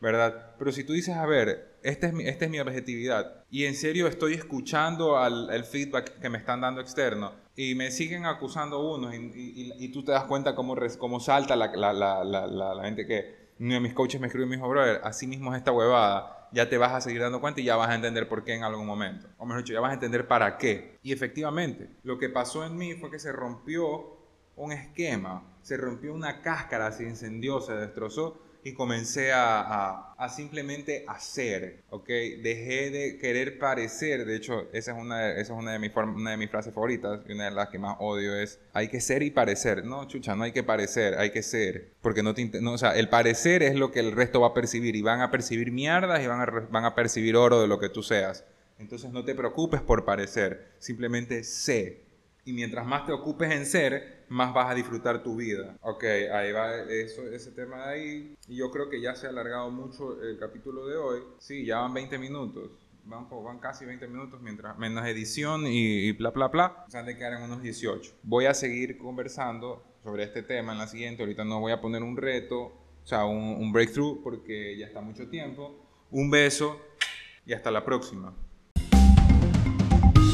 ¿verdad? 0.00 0.54
Pero 0.58 0.72
si 0.72 0.82
tú 0.82 0.94
dices, 0.94 1.14
a 1.16 1.26
ver, 1.26 1.76
esta 1.82 2.06
es 2.06 2.14
mi, 2.14 2.26
es 2.26 2.48
mi 2.48 2.58
objetividad 2.58 3.44
y 3.50 3.66
en 3.66 3.74
serio 3.74 4.06
estoy 4.06 4.32
escuchando 4.32 5.18
al 5.18 5.50
el 5.50 5.64
feedback 5.64 6.20
que 6.20 6.30
me 6.30 6.38
están 6.38 6.62
dando 6.62 6.80
externo 6.80 7.34
y 7.54 7.74
me 7.74 7.90
siguen 7.90 8.24
acusando 8.24 8.80
unos 8.94 9.14
y, 9.14 9.74
y, 9.78 9.88
tú 9.92 10.02
te 10.02 10.12
das 10.12 10.24
cuenta 10.24 10.54
cómo, 10.54 10.74
cómo 10.96 11.20
salta 11.20 11.54
la, 11.54 11.66
la, 11.66 11.92
la, 11.92 12.46
la 12.46 12.84
gente 12.84 13.06
que 13.06 13.39
uno 13.60 13.74
de 13.74 13.80
mis 13.80 13.92
coaches 13.92 14.20
me 14.20 14.26
escribió 14.26 14.46
y 14.46 14.50
me 14.50 14.56
dijo, 14.56 14.68
brother, 14.68 15.00
así 15.04 15.26
mismo 15.26 15.52
es 15.52 15.58
esta 15.58 15.70
huevada, 15.70 16.48
ya 16.50 16.68
te 16.68 16.78
vas 16.78 16.92
a 16.92 17.00
seguir 17.02 17.20
dando 17.20 17.40
cuenta 17.40 17.60
y 17.60 17.64
ya 17.64 17.76
vas 17.76 17.90
a 17.90 17.94
entender 17.94 18.26
por 18.26 18.42
qué 18.42 18.54
en 18.54 18.64
algún 18.64 18.86
momento. 18.86 19.28
O 19.36 19.44
mejor 19.44 19.62
dicho, 19.62 19.74
ya 19.74 19.80
vas 19.80 19.90
a 19.90 19.94
entender 19.94 20.26
para 20.26 20.56
qué. 20.56 20.98
Y 21.02 21.12
efectivamente, 21.12 21.90
lo 22.02 22.18
que 22.18 22.30
pasó 22.30 22.64
en 22.64 22.76
mí 22.76 22.94
fue 22.94 23.10
que 23.10 23.18
se 23.18 23.32
rompió 23.32 24.16
un 24.56 24.72
esquema, 24.72 25.42
se 25.62 25.76
rompió 25.76 26.14
una 26.14 26.40
cáscara, 26.40 26.90
se 26.90 27.04
incendió, 27.04 27.60
se 27.60 27.74
destrozó 27.74 28.40
y 28.62 28.74
comencé 28.74 29.32
a, 29.32 30.14
a, 30.18 30.28
simplemente 30.28 31.04
hacer, 31.08 31.82
¿ok? 31.90 32.06
Dejé 32.06 32.90
de 32.90 33.18
querer 33.18 33.58
parecer, 33.58 34.26
de 34.26 34.36
hecho, 34.36 34.68
esa 34.72 34.92
es 34.92 34.98
una 34.98 35.18
de, 35.18 35.40
esa 35.40 35.54
es 35.54 35.58
una 35.58 35.72
de, 35.72 35.78
mis, 35.78 35.90
una 35.96 36.32
de 36.32 36.36
mis 36.36 36.50
frases 36.50 36.74
favoritas 36.74 37.20
y 37.26 37.32
una 37.32 37.44
de 37.46 37.50
las 37.52 37.68
que 37.70 37.78
más 37.78 37.96
odio 38.00 38.36
es, 38.36 38.58
hay 38.72 38.88
que 38.88 39.00
ser 39.00 39.22
y 39.22 39.30
parecer. 39.30 39.84
No, 39.84 40.06
chucha, 40.06 40.36
no 40.36 40.44
hay 40.44 40.52
que 40.52 40.62
parecer, 40.62 41.14
hay 41.18 41.30
que 41.30 41.42
ser, 41.42 41.92
porque 42.02 42.22
no 42.22 42.34
te, 42.34 42.60
no, 42.60 42.72
o 42.72 42.78
sea, 42.78 42.96
el 42.96 43.08
parecer 43.08 43.62
es 43.62 43.76
lo 43.76 43.90
que 43.90 44.00
el 44.00 44.12
resto 44.12 44.40
va 44.40 44.48
a 44.48 44.54
percibir 44.54 44.94
y 44.94 45.02
van 45.02 45.20
a 45.20 45.30
percibir 45.30 45.72
mierdas 45.72 46.22
y 46.22 46.26
van 46.26 46.40
a, 46.40 46.46
van 46.70 46.84
a 46.84 46.94
percibir 46.94 47.36
oro 47.36 47.60
de 47.60 47.68
lo 47.68 47.78
que 47.80 47.88
tú 47.88 48.02
seas. 48.02 48.44
Entonces 48.78 49.12
no 49.12 49.24
te 49.24 49.34
preocupes 49.34 49.80
por 49.80 50.04
parecer, 50.04 50.68
simplemente 50.78 51.44
sé. 51.44 52.09
Y 52.44 52.52
mientras 52.52 52.86
más 52.86 53.06
te 53.06 53.12
ocupes 53.12 53.50
en 53.50 53.66
ser, 53.66 54.24
más 54.28 54.54
vas 54.54 54.70
a 54.70 54.74
disfrutar 54.74 55.22
tu 55.22 55.36
vida. 55.36 55.76
Ok, 55.82 56.04
ahí 56.04 56.52
va 56.52 56.74
eso, 56.82 57.22
ese 57.26 57.50
tema 57.52 57.86
de 57.86 57.92
ahí. 57.92 58.36
Y 58.48 58.56
yo 58.56 58.70
creo 58.70 58.88
que 58.88 59.00
ya 59.00 59.14
se 59.14 59.26
ha 59.26 59.30
alargado 59.30 59.70
mucho 59.70 60.22
el 60.22 60.38
capítulo 60.38 60.86
de 60.86 60.96
hoy. 60.96 61.20
Sí, 61.38 61.64
ya 61.64 61.80
van 61.80 61.94
20 61.94 62.18
minutos. 62.18 62.70
Van, 63.04 63.28
van 63.28 63.58
casi 63.58 63.84
20 63.84 64.06
minutos 64.06 64.40
mientras 64.40 64.78
menos 64.78 65.04
edición 65.06 65.66
y, 65.66 66.12
bla, 66.12 66.30
bla, 66.30 66.48
bla. 66.48 66.84
Se 66.88 66.98
han 66.98 67.06
de 67.06 67.16
quedar 67.16 67.34
en 67.34 67.42
unos 67.42 67.62
18. 67.62 68.18
Voy 68.22 68.46
a 68.46 68.54
seguir 68.54 68.98
conversando 68.98 69.84
sobre 70.02 70.24
este 70.24 70.42
tema 70.42 70.72
en 70.72 70.78
la 70.78 70.86
siguiente. 70.86 71.22
Ahorita 71.22 71.44
no 71.44 71.60
voy 71.60 71.72
a 71.72 71.80
poner 71.80 72.02
un 72.02 72.16
reto, 72.16 72.60
o 72.60 73.06
sea, 73.06 73.24
un, 73.24 73.38
un 73.38 73.72
breakthrough 73.72 74.22
porque 74.22 74.76
ya 74.78 74.86
está 74.86 75.00
mucho 75.00 75.28
tiempo. 75.28 75.86
Un 76.10 76.30
beso 76.30 76.80
y 77.44 77.52
hasta 77.52 77.70
la 77.70 77.84
próxima. 77.84 78.34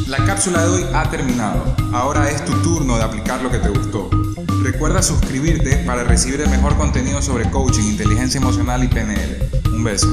La 0.07 0.25
cápsula 0.25 0.63
de 0.63 0.69
hoy 0.69 0.87
ha 0.95 1.11
terminado. 1.11 1.75
Ahora 1.93 2.31
es 2.31 2.45
tu 2.45 2.53
turno 2.63 2.97
de 2.97 3.03
aplicar 3.03 3.43
lo 3.43 3.51
que 3.51 3.59
te 3.59 3.71
gustó. 3.71 4.09
Recuerda 4.63 5.03
suscribirte 5.03 5.79
para 5.79 6.05
recibir 6.05 6.41
el 6.41 6.49
mejor 6.49 6.77
contenido 6.77 7.21
sobre 7.21 7.51
coaching, 7.51 7.83
inteligencia 7.83 8.39
emocional 8.39 8.85
y 8.85 8.89
PNL. 8.89 9.51
Un 9.73 9.83
beso. 9.83 10.07